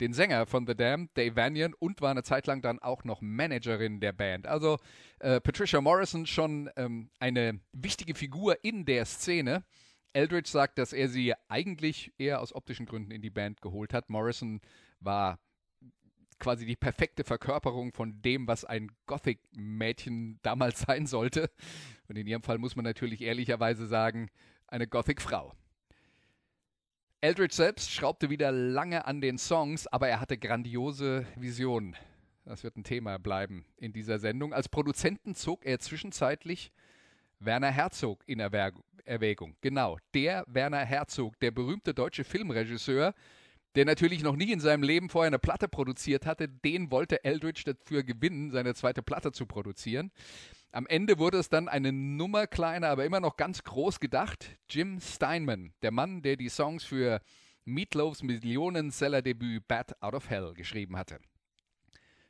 den 0.00 0.12
Sänger 0.12 0.46
von 0.46 0.66
The 0.66 0.74
Damned, 0.74 1.10
Dave 1.14 1.36
Vanian, 1.36 1.74
und 1.74 2.00
war 2.00 2.10
eine 2.10 2.22
Zeit 2.22 2.46
lang 2.46 2.62
dann 2.62 2.78
auch 2.78 3.04
noch 3.04 3.20
Managerin 3.20 4.00
der 4.00 4.12
Band. 4.12 4.46
Also 4.46 4.78
äh, 5.18 5.40
Patricia 5.40 5.80
Morrison 5.80 6.26
schon 6.26 6.70
ähm, 6.76 7.10
eine 7.18 7.60
wichtige 7.72 8.14
Figur 8.14 8.62
in 8.62 8.84
der 8.84 9.04
Szene. 9.04 9.64
Eldridge 10.12 10.48
sagt, 10.48 10.78
dass 10.78 10.92
er 10.92 11.08
sie 11.08 11.34
eigentlich 11.48 12.12
eher 12.18 12.40
aus 12.40 12.54
optischen 12.54 12.86
Gründen 12.86 13.10
in 13.10 13.22
die 13.22 13.30
Band 13.30 13.60
geholt 13.60 13.92
hat. 13.92 14.08
Morrison 14.08 14.60
war 15.00 15.38
quasi 16.38 16.66
die 16.66 16.76
perfekte 16.76 17.24
Verkörperung 17.24 17.92
von 17.92 18.22
dem, 18.22 18.46
was 18.46 18.64
ein 18.64 18.90
Gothic-Mädchen 19.06 20.38
damals 20.42 20.80
sein 20.80 21.06
sollte. 21.06 21.50
Und 22.08 22.16
in 22.16 22.26
ihrem 22.26 22.42
Fall 22.42 22.58
muss 22.58 22.76
man 22.76 22.84
natürlich 22.84 23.22
ehrlicherweise 23.22 23.86
sagen, 23.86 24.30
eine 24.66 24.86
Gothic-Frau. 24.86 25.54
Eldridge 27.20 27.56
selbst 27.56 27.90
schraubte 27.90 28.30
wieder 28.30 28.52
lange 28.52 29.04
an 29.04 29.20
den 29.20 29.38
Songs, 29.38 29.88
aber 29.88 30.08
er 30.08 30.20
hatte 30.20 30.38
grandiose 30.38 31.26
Visionen. 31.34 31.96
Das 32.44 32.62
wird 32.62 32.76
ein 32.76 32.84
Thema 32.84 33.18
bleiben 33.18 33.64
in 33.76 33.92
dieser 33.92 34.20
Sendung. 34.20 34.52
Als 34.52 34.68
Produzenten 34.68 35.34
zog 35.34 35.66
er 35.66 35.80
zwischenzeitlich 35.80 36.70
Werner 37.40 37.72
Herzog 37.72 38.22
in 38.26 38.38
Erwägung. 38.38 39.56
Genau, 39.60 39.98
der 40.14 40.44
Werner 40.46 40.84
Herzog, 40.84 41.40
der 41.40 41.50
berühmte 41.50 41.92
deutsche 41.92 42.22
Filmregisseur, 42.22 43.14
der 43.74 43.84
natürlich 43.84 44.22
noch 44.22 44.36
nie 44.36 44.52
in 44.52 44.60
seinem 44.60 44.84
Leben 44.84 45.08
vorher 45.08 45.26
eine 45.26 45.40
Platte 45.40 45.66
produziert 45.66 46.24
hatte, 46.24 46.48
den 46.48 46.92
wollte 46.92 47.24
Eldridge 47.24 47.64
dafür 47.64 48.04
gewinnen, 48.04 48.52
seine 48.52 48.74
zweite 48.74 49.02
Platte 49.02 49.32
zu 49.32 49.44
produzieren. 49.44 50.12
Am 50.70 50.86
Ende 50.86 51.18
wurde 51.18 51.38
es 51.38 51.48
dann 51.48 51.66
eine 51.66 51.92
Nummer 51.92 52.46
kleiner, 52.46 52.88
aber 52.88 53.06
immer 53.06 53.20
noch 53.20 53.36
ganz 53.36 53.64
groß 53.64 54.00
gedacht. 54.00 54.58
Jim 54.68 55.00
Steinman, 55.00 55.72
der 55.80 55.92
Mann, 55.92 56.20
der 56.20 56.36
die 56.36 56.50
Songs 56.50 56.84
für 56.84 57.22
Meatloafs 57.64 58.22
Millionenseller-Debüt 58.22 59.66
Bad 59.66 60.02
Out 60.02 60.14
of 60.14 60.28
Hell 60.28 60.52
geschrieben 60.54 60.96
hatte. 60.96 61.20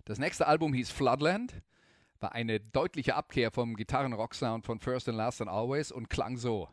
Das 0.04 0.18
nächste 0.18 0.46
Album 0.46 0.72
hieß 0.72 0.90
Floodland, 0.90 1.62
war 2.20 2.32
eine 2.32 2.60
deutliche 2.60 3.16
Abkehr 3.16 3.50
vom 3.50 3.74
Gitarren-Rock-Sound 3.74 4.64
von 4.64 4.78
First 4.78 5.08
and 5.08 5.18
Last 5.18 5.40
and 5.40 5.50
Always 5.50 5.90
und 5.90 6.08
klang 6.08 6.36
so. 6.36 6.68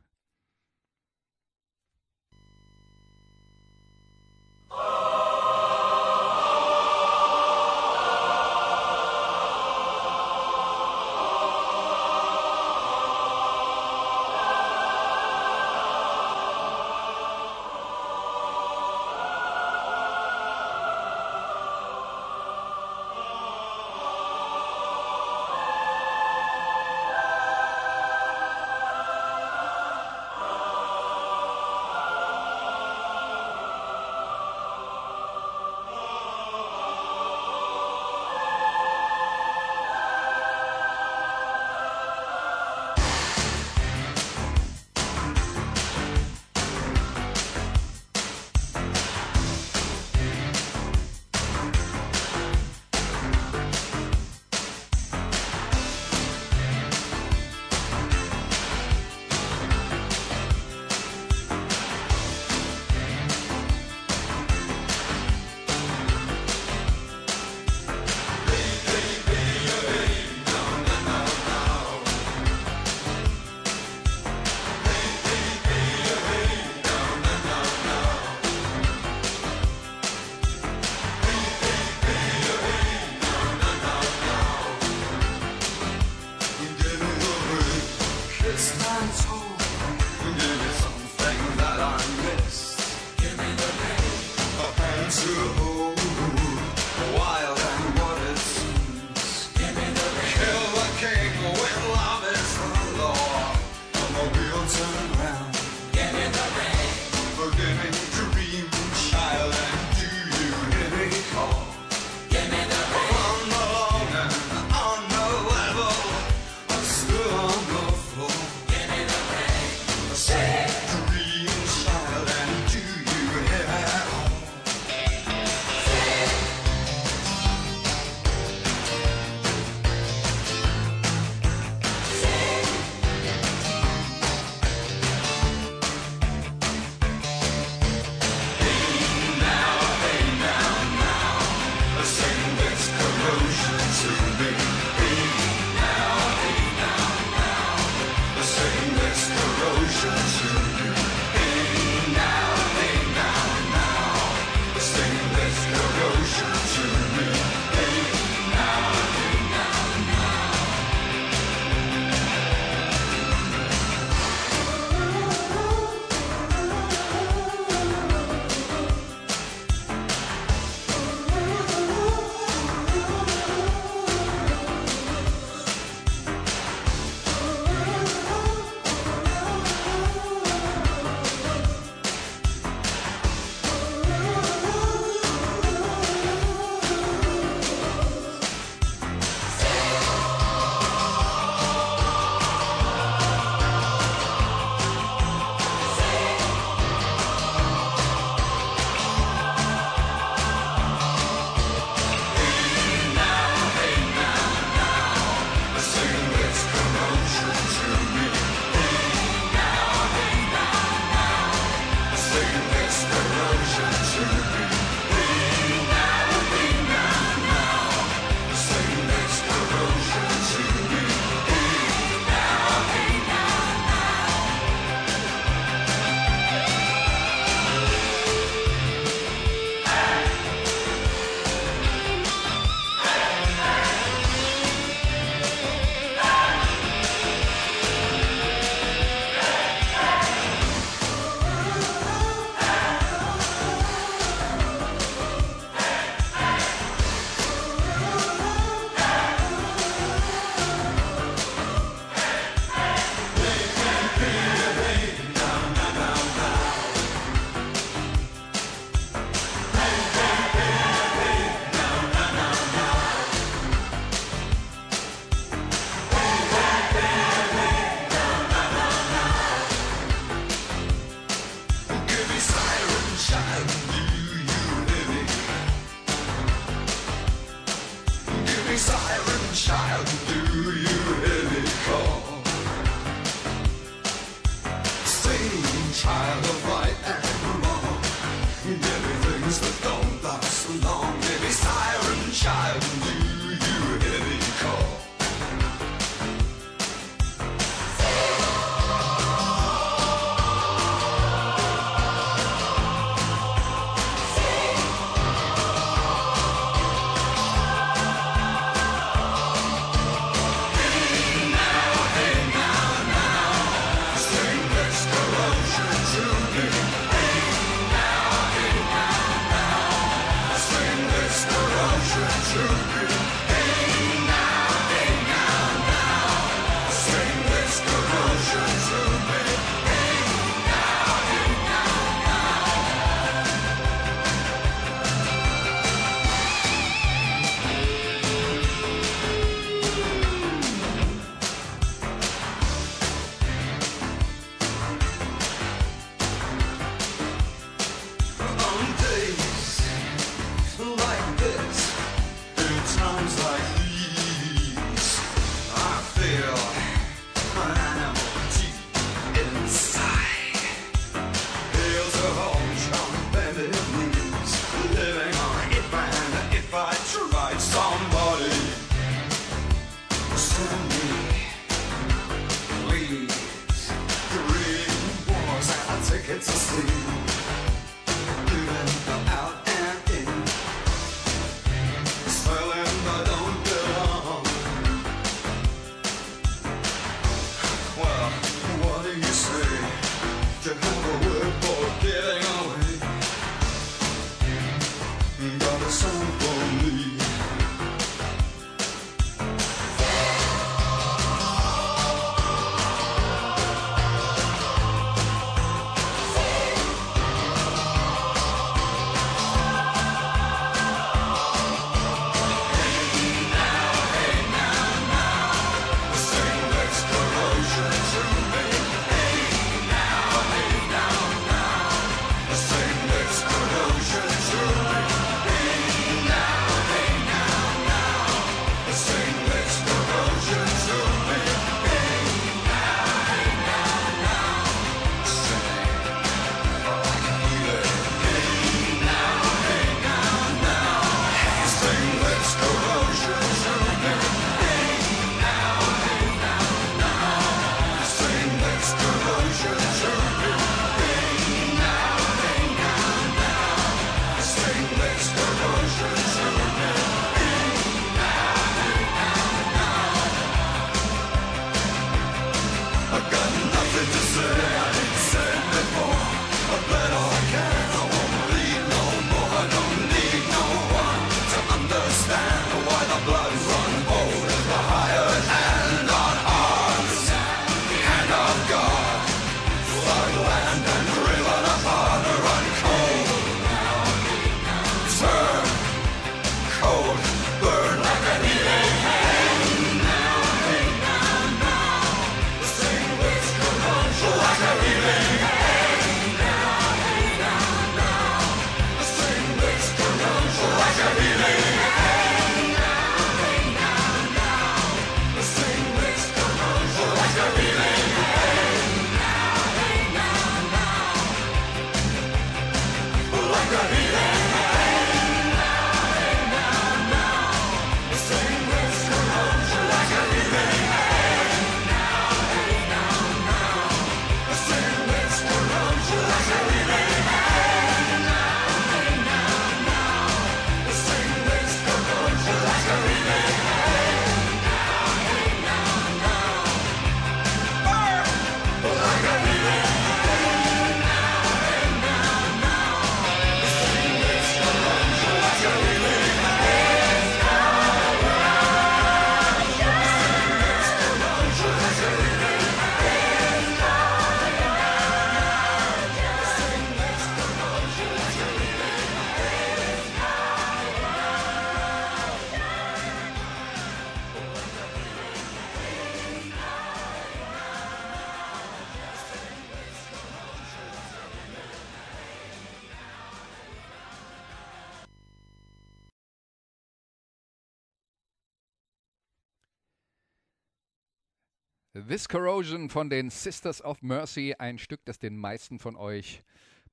This 582.07 582.29
Corrosion 582.29 582.89
von 582.89 583.09
den 583.09 583.31
Sisters 583.31 583.83
of 583.83 584.03
Mercy, 584.03 584.53
ein 584.59 584.77
Stück, 584.77 585.01
das 585.05 585.17
den 585.17 585.37
meisten 585.37 585.79
von 585.79 585.95
euch 585.95 586.43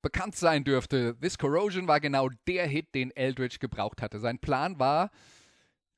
bekannt 0.01 0.35
sein 0.35 0.63
dürfte. 0.63 1.15
This 1.21 1.37
Corrosion 1.37 1.87
war 1.87 1.99
genau 1.99 2.29
der 2.47 2.65
Hit, 2.65 2.95
den 2.95 3.11
Eldridge 3.11 3.57
gebraucht 3.59 4.01
hatte. 4.01 4.19
Sein 4.19 4.39
Plan 4.39 4.79
war, 4.79 5.11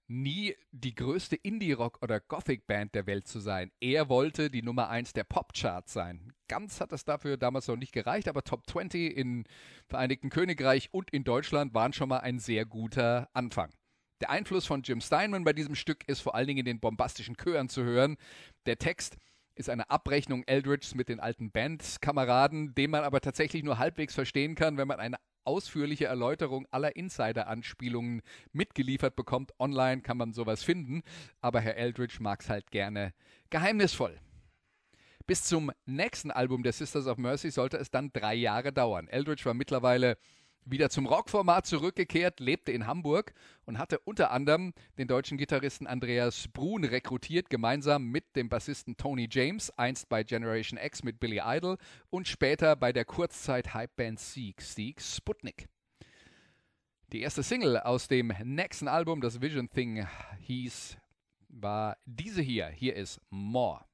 nie 0.08 0.56
die 0.72 0.96
größte 0.96 1.38
Indie-Rock- 1.38 2.00
oder 2.02 2.20
Gothic-Band 2.20 2.94
der 2.94 3.08
Welt 3.08 3.26
zu 3.28 3.40
sein. 3.40 3.72
Er 3.80 4.10
wollte 4.10 4.50
die 4.50 4.62
Nummer 4.62 4.90
1 4.90 5.14
der 5.14 5.24
Popcharts 5.24 5.94
sein. 5.94 6.34
Ganz 6.50 6.82
hat 6.82 6.92
es 6.92 7.06
dafür 7.06 7.38
damals 7.38 7.68
noch 7.68 7.78
nicht 7.78 7.94
gereicht, 7.94 8.28
aber 8.28 8.44
Top 8.44 8.70
20 8.70 9.16
im 9.16 9.46
Vereinigten 9.88 10.30
Königreich 10.30 10.90
und 10.92 11.10
in 11.12 11.24
Deutschland 11.24 11.74
waren 11.74 11.94
schon 11.94 12.10
mal 12.10 12.20
ein 12.20 12.40
sehr 12.40 12.66
guter 12.66 13.30
Anfang. 13.34 13.72
Der 14.22 14.30
Einfluss 14.30 14.66
von 14.66 14.82
Jim 14.82 15.02
Steinman 15.02 15.44
bei 15.44 15.54
diesem 15.54 15.76
Stück 15.76 16.08
ist 16.08 16.22
vor 16.22 16.36
allen 16.36 16.48
Dingen 16.48 16.60
in 16.60 16.66
den 16.66 16.80
bombastischen 16.80 17.36
Chören 17.36 17.68
zu 17.68 17.84
hören. 17.84 18.18
Der 18.66 18.78
Text 18.78 19.18
ist 19.56 19.70
eine 19.70 19.90
Abrechnung 19.90 20.44
Eldridges 20.46 20.96
mit 20.96 21.10
den 21.10 21.20
alten 21.20 21.52
Bandkameraden, 21.52 22.76
den 22.76 22.92
man 22.92 23.04
aber 23.04 23.22
tatsächlich 23.22 23.64
nur 23.64 23.78
halbwegs 23.78 24.14
verstehen 24.14 24.56
kann, 24.56 24.78
wenn 24.78 24.88
man 24.88 25.00
eine 25.00 25.18
ausführliche 25.44 26.06
Erläuterung 26.06 26.66
aller 26.72 26.96
Insider-Anspielungen 26.96 28.22
mitgeliefert 28.52 29.16
bekommt. 29.16 29.52
Online 29.60 30.02
kann 30.02 30.18
man 30.18 30.34
sowas 30.34 30.64
finden, 30.64 31.04
aber 31.42 31.62
Herr 31.62 31.78
Eldridge 31.78 32.18
mag 32.20 32.42
es 32.42 32.50
halt 32.50 32.72
gerne 32.72 33.14
geheimnisvoll. 33.50 34.20
Bis 35.28 35.44
zum 35.44 35.72
nächsten 35.86 36.32
Album 36.32 36.64
der 36.64 36.74
Sisters 36.74 37.08
of 37.08 37.18
Mercy 37.18 37.50
sollte 37.50 37.78
es 37.78 37.90
dann 37.90 38.12
drei 38.14 38.36
Jahre 38.36 38.72
dauern. 38.72 39.08
Eldridge 39.08 39.46
war 39.46 39.54
mittlerweile 39.54 40.18
wieder 40.66 40.90
zum 40.90 41.06
Rockformat 41.06 41.66
zurückgekehrt, 41.66 42.40
lebte 42.40 42.72
in 42.72 42.88
Hamburg 42.88 43.34
und 43.66 43.78
hatte 43.78 44.00
unter 44.00 44.32
anderem 44.32 44.74
den 44.98 45.08
deutschen 45.08 45.38
Gitarristen 45.38 45.88
Andreas 45.88 46.48
Brun 46.48 46.84
rekrutiert, 46.84 47.50
gemeinsam 47.50 48.06
mit 48.06 48.36
dem 48.36 48.50
Bassisten 48.50 48.98
Tony 48.98 49.28
James, 49.30 49.70
einst 49.78 50.10
bei 50.10 50.24
Generation 50.24 50.80
X 50.82 51.04
mit 51.04 51.20
Billy 51.20 51.42
Idol 51.44 51.78
und 52.10 52.28
später 52.28 52.76
bei 52.76 52.92
der 52.92 53.06
Kurzzeit-Hypeband 53.06 54.20
Seek, 54.20 54.62
Seek 54.62 55.02
Sputnik. 55.02 55.68
Die 57.12 57.22
erste 57.22 57.44
Single 57.44 57.80
aus 57.80 58.08
dem 58.08 58.34
nächsten 58.44 58.88
Album, 58.88 59.22
das 59.22 59.40
Vision 59.40 59.70
Thing 59.70 60.08
hieß, 60.40 60.98
war 61.50 61.98
diese 62.06 62.42
hier. 62.42 62.68
Hier 62.68 62.96
ist 62.96 63.22
More. 63.30 63.86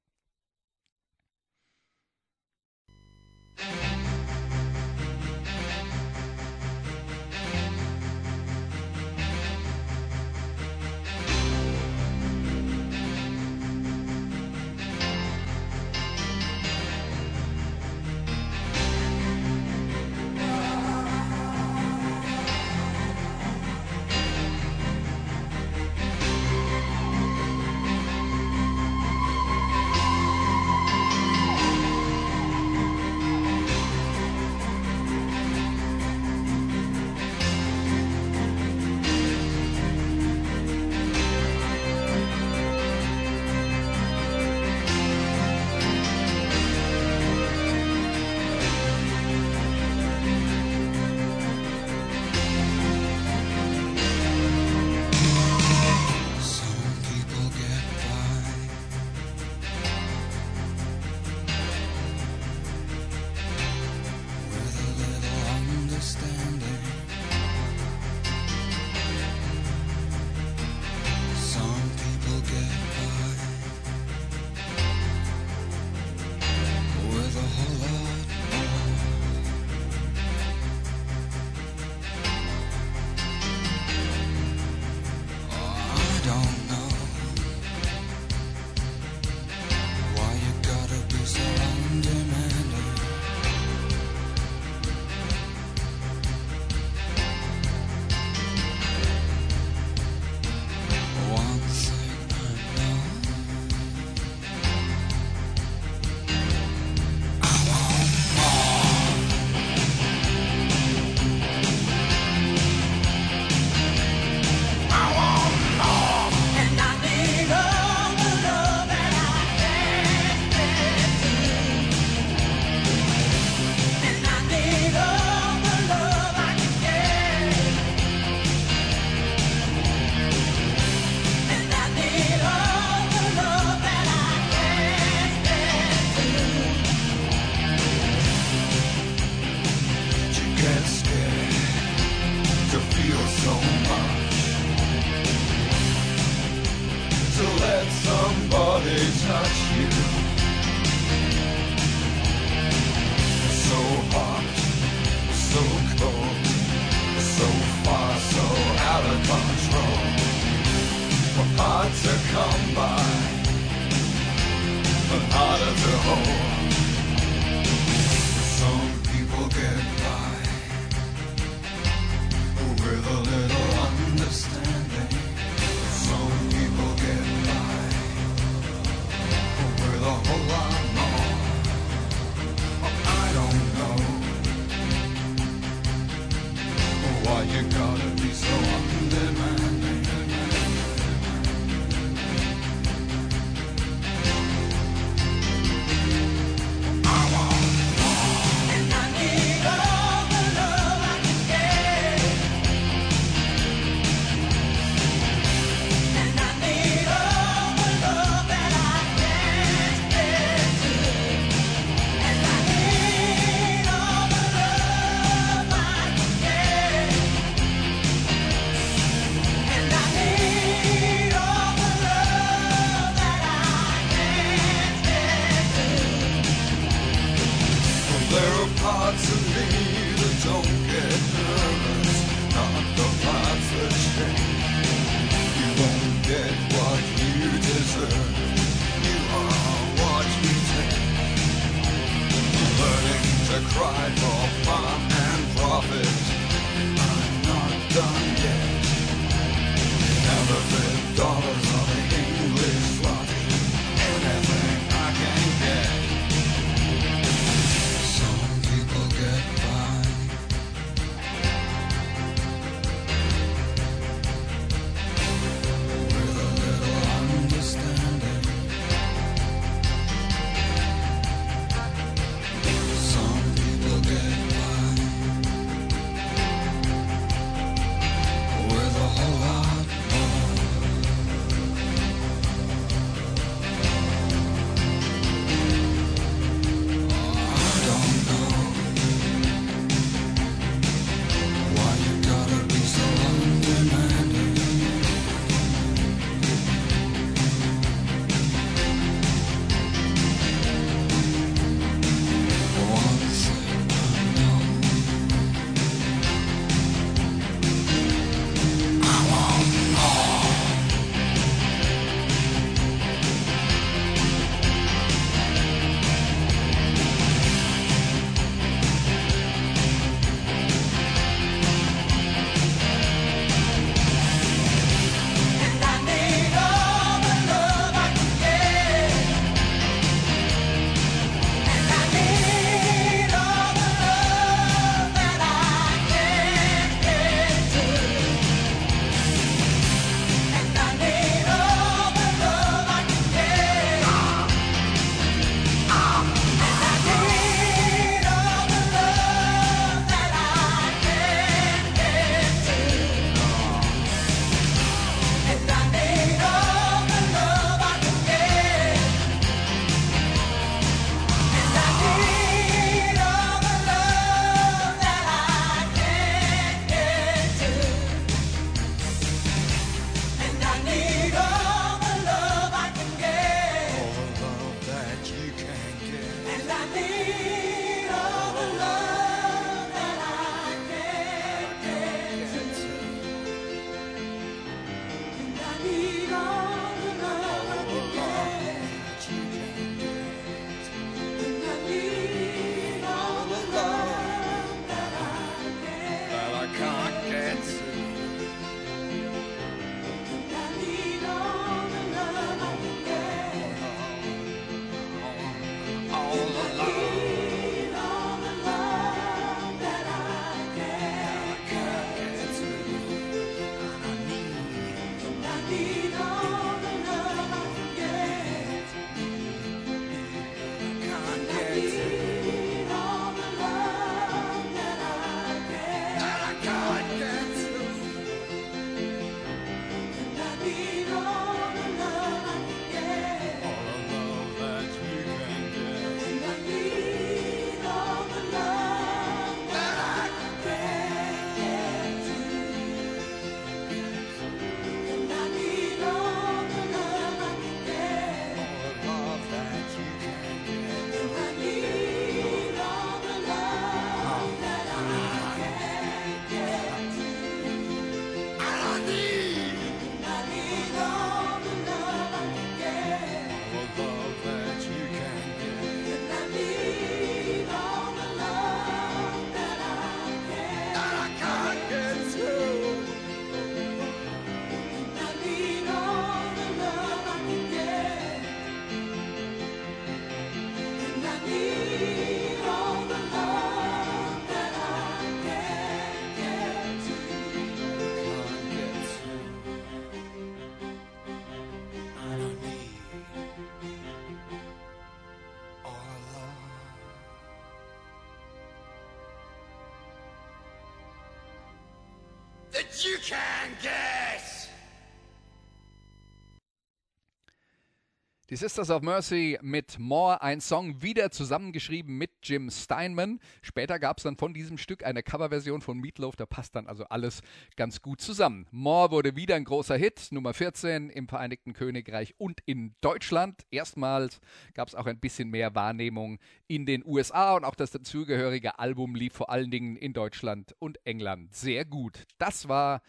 Sisters 508.61 508.91
of 508.91 509.01
Mercy 509.01 509.57
mit 509.63 509.97
More, 509.97 510.43
ein 510.43 510.61
Song 510.61 511.01
wieder 511.01 511.31
zusammengeschrieben 511.31 512.15
mit 512.15 512.29
Jim 512.43 512.69
Steinman. 512.69 513.39
Später 513.63 513.97
gab 513.97 514.19
es 514.19 514.23
dann 514.23 514.37
von 514.37 514.53
diesem 514.53 514.77
Stück 514.77 515.03
eine 515.03 515.23
Coverversion 515.23 515.81
von 515.81 515.97
Meatloaf, 515.97 516.35
da 516.35 516.45
passt 516.45 516.75
dann 516.75 516.85
also 516.85 517.05
alles 517.05 517.41
ganz 517.75 518.03
gut 518.03 518.21
zusammen. 518.21 518.67
More 518.69 519.09
wurde 519.09 519.35
wieder 519.35 519.55
ein 519.55 519.63
großer 519.63 519.97
Hit, 519.97 520.27
Nummer 520.29 520.53
14 520.53 521.09
im 521.09 521.27
Vereinigten 521.27 521.73
Königreich 521.73 522.35
und 522.37 522.61
in 522.67 522.93
Deutschland. 523.01 523.63
Erstmals 523.71 524.39
gab 524.75 524.89
es 524.89 524.93
auch 524.93 525.07
ein 525.07 525.19
bisschen 525.19 525.49
mehr 525.49 525.73
Wahrnehmung 525.73 526.37
in 526.67 526.85
den 526.85 527.03
USA 527.03 527.55
und 527.55 527.65
auch 527.65 527.73
das 527.73 527.89
dazugehörige 527.89 528.77
Album 528.77 529.15
lief 529.15 529.33
vor 529.33 529.49
allen 529.49 529.71
Dingen 529.71 529.95
in 529.95 530.13
Deutschland 530.13 530.75
und 530.77 531.03
England 531.03 531.55
sehr 531.55 531.83
gut. 531.83 532.27
Das 532.37 532.67
war 532.67 533.01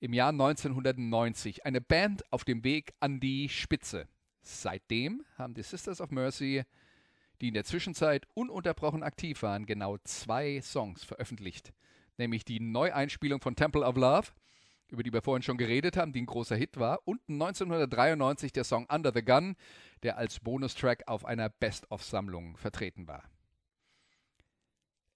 im 0.00 0.12
Jahr 0.12 0.32
1990 0.32 1.64
eine 1.64 1.80
Band 1.80 2.30
auf 2.30 2.44
dem 2.44 2.62
Weg 2.62 2.92
an 3.00 3.20
die 3.20 3.48
Spitze. 3.48 4.06
Seitdem 4.42 5.24
haben 5.36 5.54
die 5.54 5.62
Sisters 5.62 6.00
of 6.00 6.10
Mercy, 6.10 6.64
die 7.40 7.48
in 7.48 7.54
der 7.54 7.64
Zwischenzeit 7.64 8.26
ununterbrochen 8.34 9.02
aktiv 9.02 9.42
waren, 9.42 9.66
genau 9.66 9.98
zwei 10.04 10.60
Songs 10.60 11.04
veröffentlicht. 11.04 11.72
Nämlich 12.16 12.44
die 12.44 12.60
Neueinspielung 12.60 13.40
von 13.40 13.54
Temple 13.54 13.84
of 13.84 13.96
Love, 13.96 14.28
über 14.90 15.02
die 15.02 15.12
wir 15.12 15.22
vorhin 15.22 15.42
schon 15.42 15.58
geredet 15.58 15.96
haben, 15.96 16.12
die 16.12 16.22
ein 16.22 16.26
großer 16.26 16.56
Hit 16.56 16.78
war, 16.78 17.00
und 17.04 17.20
1993 17.28 18.52
der 18.52 18.64
Song 18.64 18.86
Under 18.86 19.12
the 19.14 19.24
Gun, 19.24 19.54
der 20.02 20.16
als 20.18 20.40
Bonustrack 20.40 21.04
auf 21.06 21.24
einer 21.24 21.48
Best-of-Sammlung 21.48 22.56
vertreten 22.56 23.06
war. 23.06 23.22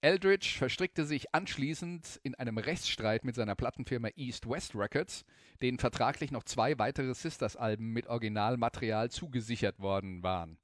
Eldridge 0.02 0.56
verstrickte 0.58 1.04
sich 1.04 1.32
anschließend 1.32 2.18
in 2.24 2.34
einem 2.34 2.58
Rechtsstreit 2.58 3.24
mit 3.24 3.36
seiner 3.36 3.54
Plattenfirma 3.54 4.08
East 4.16 4.48
West 4.48 4.74
Records, 4.74 5.24
denen 5.62 5.78
vertraglich 5.78 6.32
noch 6.32 6.42
zwei 6.42 6.76
weitere 6.80 7.14
Sisters-Alben 7.14 7.92
mit 7.92 8.08
Originalmaterial 8.08 9.10
zugesichert 9.10 9.78
worden 9.78 10.24
waren. 10.24 10.58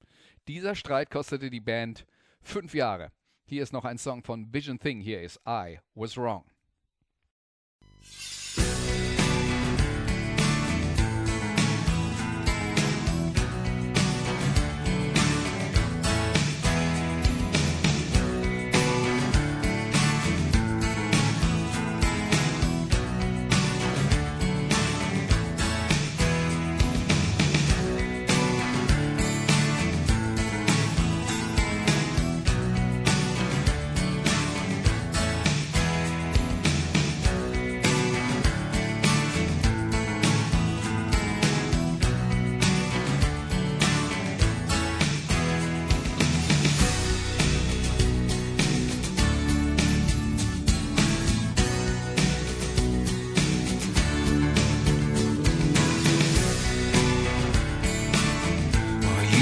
Dieser 0.48 0.74
Streit 0.74 1.10
kostete 1.10 1.50
die 1.50 1.60
Band 1.60 2.04
fünf 2.42 2.74
Jahre. 2.74 3.12
Hier 3.44 3.62
ist 3.62 3.72
noch 3.72 3.84
ein 3.84 3.98
Song 3.98 4.24
von 4.24 4.52
Vision 4.52 4.80
Thing, 4.80 5.00
hier 5.00 5.22
ist 5.22 5.40
I 5.46 5.78
Was 5.94 6.16
Wrong. 6.16 6.44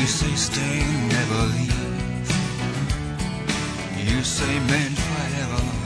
You 0.06 0.12
say 0.12 0.36
stay, 0.36 0.78
never 1.08 1.42
leave. 1.56 2.30
You 4.08 4.22
say 4.22 4.60
meant 4.60 4.96
forever. 4.96 5.85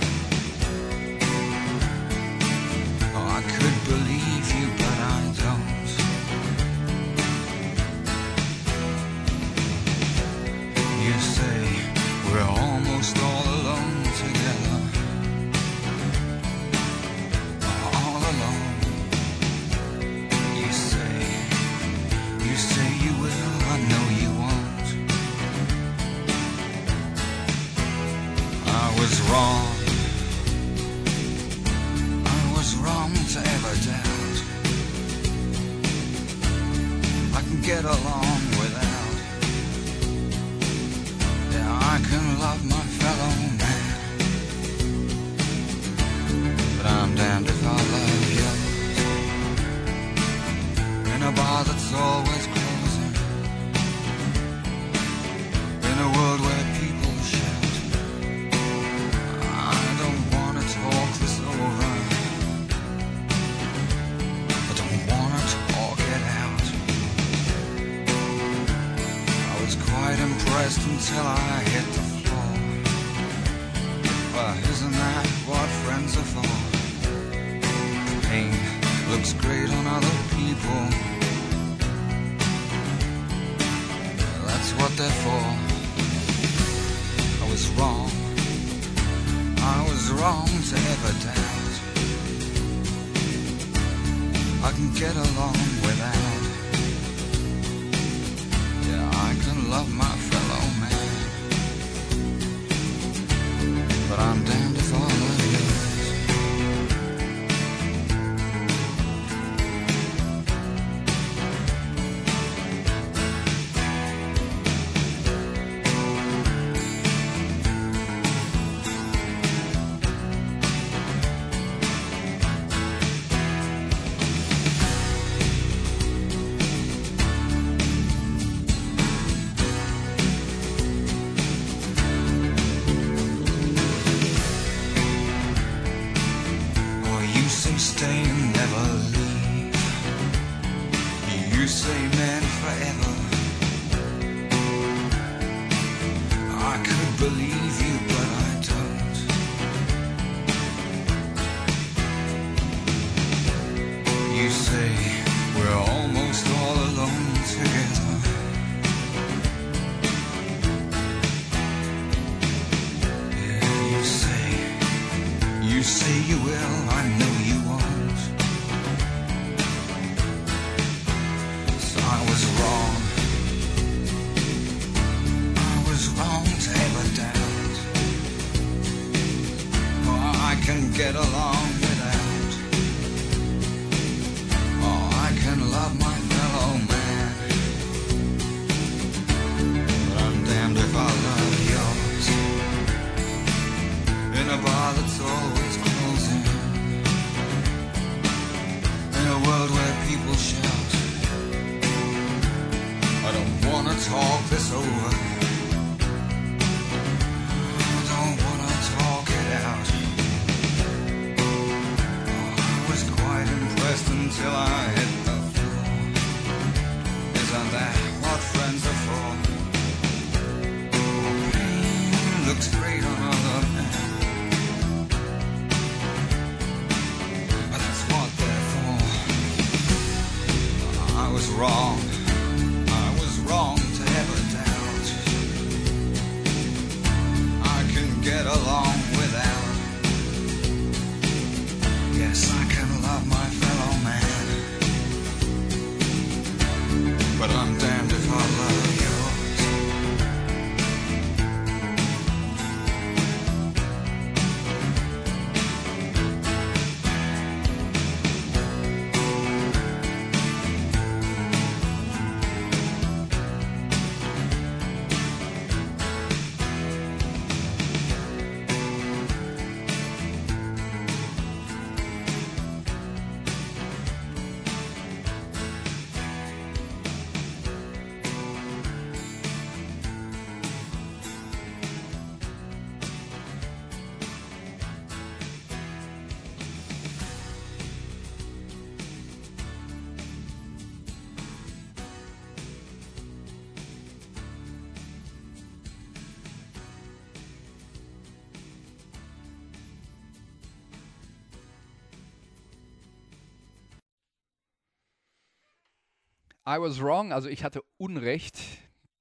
I 306.71 306.81
was 306.81 307.03
wrong, 307.03 307.33
also 307.33 307.49
ich 307.49 307.65
hatte 307.65 307.83
Unrecht. 307.97 308.57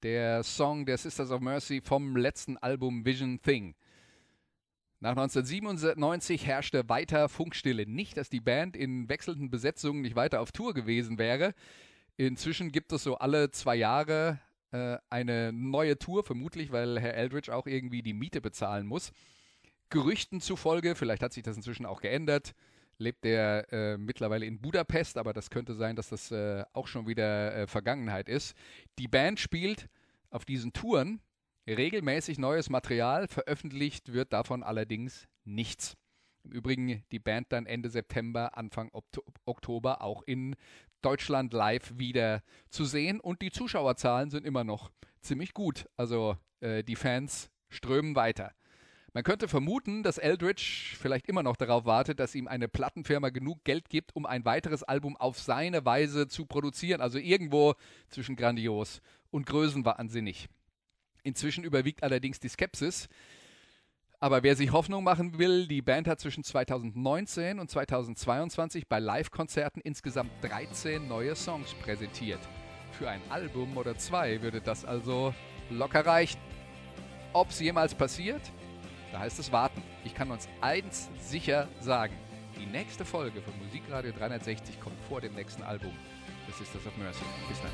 Der 0.04 0.44
Song 0.44 0.86
der 0.86 1.00
Sisters 1.00 1.32
of 1.32 1.42
Mercy 1.42 1.82
vom 1.82 2.16
letzten 2.16 2.58
Album 2.58 3.06
Vision 3.06 3.42
Thing. 3.42 3.74
Nach 5.00 5.18
1997 5.18 6.46
herrschte 6.46 6.88
weiter 6.90 7.28
Funkstille. 7.28 7.88
Nicht, 7.88 8.18
dass 8.18 8.30
die 8.30 8.40
Band 8.40 8.78
in 8.78 9.10
wechselnden 9.10 9.50
Besetzungen 9.50 10.02
nicht 10.02 10.16
weiter 10.16 10.42
auf 10.42 10.52
Tour 10.52 10.76
gewesen 10.76 11.18
wäre. 11.18 11.56
Inzwischen 12.18 12.72
gibt 12.72 12.92
es 12.92 13.02
so 13.02 13.18
alle 13.18 13.50
zwei 13.50 13.76
Jahre 13.78 14.40
äh, 14.70 14.98
eine 15.10 15.52
neue 15.52 15.98
Tour, 15.98 16.24
vermutlich, 16.24 16.72
weil 16.72 17.00
Herr 17.00 17.16
Eldridge 17.16 17.52
auch 17.52 17.66
irgendwie 17.66 18.04
die 18.04 18.14
Miete 18.14 18.42
bezahlen 18.42 18.86
muss. 18.86 19.12
Gerüchten 19.90 20.40
zufolge, 20.40 20.94
vielleicht 20.94 21.24
hat 21.24 21.34
sich 21.34 21.42
das 21.42 21.58
inzwischen 21.58 21.88
auch 21.88 22.02
geändert, 22.02 22.54
lebt 23.00 23.26
er 23.26 23.72
äh, 23.72 23.98
mittlerweile 23.98 24.46
in 24.46 24.62
Budapest, 24.62 25.18
aber 25.18 25.34
das 25.34 25.50
könnte 25.50 25.74
sein, 25.74 25.96
dass 25.96 26.10
das 26.10 26.32
äh, 26.32 26.64
auch 26.74 26.88
schon 26.88 27.08
wieder 27.08 27.56
äh, 27.56 27.68
Vergangenheit 27.68 28.30
ist. 28.30 28.56
Die 29.00 29.08
Band 29.08 29.40
spielt 29.40 29.90
auf 30.30 30.46
diesen 30.46 30.74
Touren 30.74 31.22
regelmäßig 31.68 32.38
neues 32.40 32.70
Material, 32.70 33.28
veröffentlicht 33.28 34.14
wird 34.14 34.34
davon 34.34 34.64
allerdings 34.64 35.28
nichts. 35.46 35.96
Im 36.44 36.52
Übrigen 36.52 37.04
die 37.12 37.20
Band 37.20 37.52
dann 37.52 37.66
Ende 37.66 37.90
September, 37.90 38.58
Anfang 38.58 38.90
Okto 38.94 39.24
Oktober 39.46 40.02
auch 40.02 40.24
in 40.24 40.56
Deutschland 41.02 41.54
live 41.54 41.98
wieder 41.98 42.44
zu 42.70 42.86
sehen 42.86 43.20
und 43.20 43.42
die 43.42 43.52
Zuschauerzahlen 43.52 44.30
sind 44.30 44.46
immer 44.46 44.64
noch 44.64 44.92
ziemlich 45.22 45.54
gut. 45.54 45.88
Also 45.96 46.38
äh, 46.60 46.84
die 46.84 46.96
Fans 46.96 47.50
strömen 47.70 48.16
weiter. 48.16 48.54
Man 49.14 49.24
könnte 49.24 49.48
vermuten, 49.48 50.04
dass 50.04 50.20
Eldridge 50.20 50.96
vielleicht 51.00 51.28
immer 51.28 51.42
noch 51.42 51.56
darauf 51.56 51.86
wartet, 51.86 52.20
dass 52.20 52.36
ihm 52.36 52.48
eine 52.48 52.68
Plattenfirma 52.68 53.30
genug 53.30 53.64
Geld 53.64 53.90
gibt, 53.90 54.16
um 54.16 54.26
ein 54.26 54.46
weiteres 54.46 54.84
Album 54.84 55.18
auf 55.18 55.40
seine 55.40 55.84
Weise 55.84 56.28
zu 56.28 56.46
produzieren. 56.46 57.02
Also 57.02 57.18
irgendwo 57.18 57.74
zwischen 58.10 58.36
grandios 58.36 59.02
und 59.32 59.48
größenwahnsinnig. 59.48 60.48
Inzwischen 61.24 61.64
überwiegt 61.64 62.04
allerdings 62.04 62.40
die 62.40 62.50
Skepsis. 62.50 63.10
Aber 64.20 64.44
wer 64.44 64.56
sich 64.56 64.74
Hoffnung 64.74 65.04
machen 65.04 65.40
will, 65.40 65.66
die 65.68 65.82
Band 65.82 66.08
hat 66.08 66.20
zwischen 66.20 66.44
2019 66.44 67.58
und 67.58 67.70
2022 67.70 68.88
bei 68.88 69.00
Live-Konzerten 69.00 69.82
insgesamt 69.82 70.32
13 70.42 71.08
neue 71.08 71.36
Songs 71.36 71.74
präsentiert. 71.76 72.40
Für 72.92 73.10
ein 73.10 73.22
Album 73.30 73.78
oder 73.78 73.98
zwei 73.98 74.42
würde 74.42 74.62
das 74.62 74.84
also 74.86 75.34
locker 75.70 76.06
reichen. 76.06 76.40
Ob 77.32 77.50
es 77.50 77.60
jemals 77.60 77.96
passiert? 77.96 78.42
Da 79.12 79.20
heißt 79.20 79.40
es 79.40 79.52
warten. 79.52 79.82
Ich 80.06 80.14
kann 80.14 80.32
uns 80.32 80.48
eins 80.62 81.10
sicher 81.20 81.68
sagen. 81.80 82.14
Die 82.60 82.66
nächste 82.66 83.06
Folge 83.06 83.42
von 83.42 83.54
Musikradio 83.64 84.12
360 84.18 84.80
kommt 84.80 84.98
vor 85.08 85.22
dem 85.22 85.34
nächsten 85.34 85.64
Album. 85.64 85.92
Das 86.48 86.60
ist 86.60 86.74
das 86.76 86.86
of 86.86 86.98
Mercy. 86.98 87.24
Bis 87.48 87.58
dann. 87.62 87.72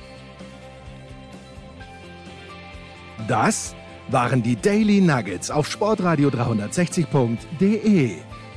Das 3.28 3.76
waren 4.10 4.44
die 4.44 4.56
Daily 4.56 5.02
Nuggets 5.02 5.50
auf 5.50 5.70
sportradio 5.70 6.30
360.de. 6.30 8.12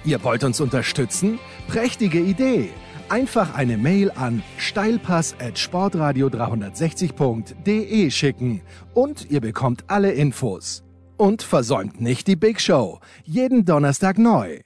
Ihr 0.04 0.24
wollt 0.24 0.44
uns 0.44 0.60
unterstützen? 0.60 1.38
Prächtige 1.68 2.20
Idee! 2.20 2.70
Einfach 3.08 3.54
eine 3.54 3.78
Mail 3.78 4.10
an 4.10 4.42
steilpass 4.58 5.34
at 5.40 5.58
sportradio 5.58 6.26
360.de 6.26 8.10
schicken 8.10 8.60
und 8.92 9.30
ihr 9.30 9.40
bekommt 9.40 9.84
alle 9.86 10.12
Infos. 10.12 10.84
Und 11.18 11.42
versäumt 11.42 12.00
nicht 12.00 12.28
die 12.28 12.36
Big 12.36 12.60
Show. 12.60 13.00
Jeden 13.24 13.64
Donnerstag 13.64 14.18
neu. 14.18 14.60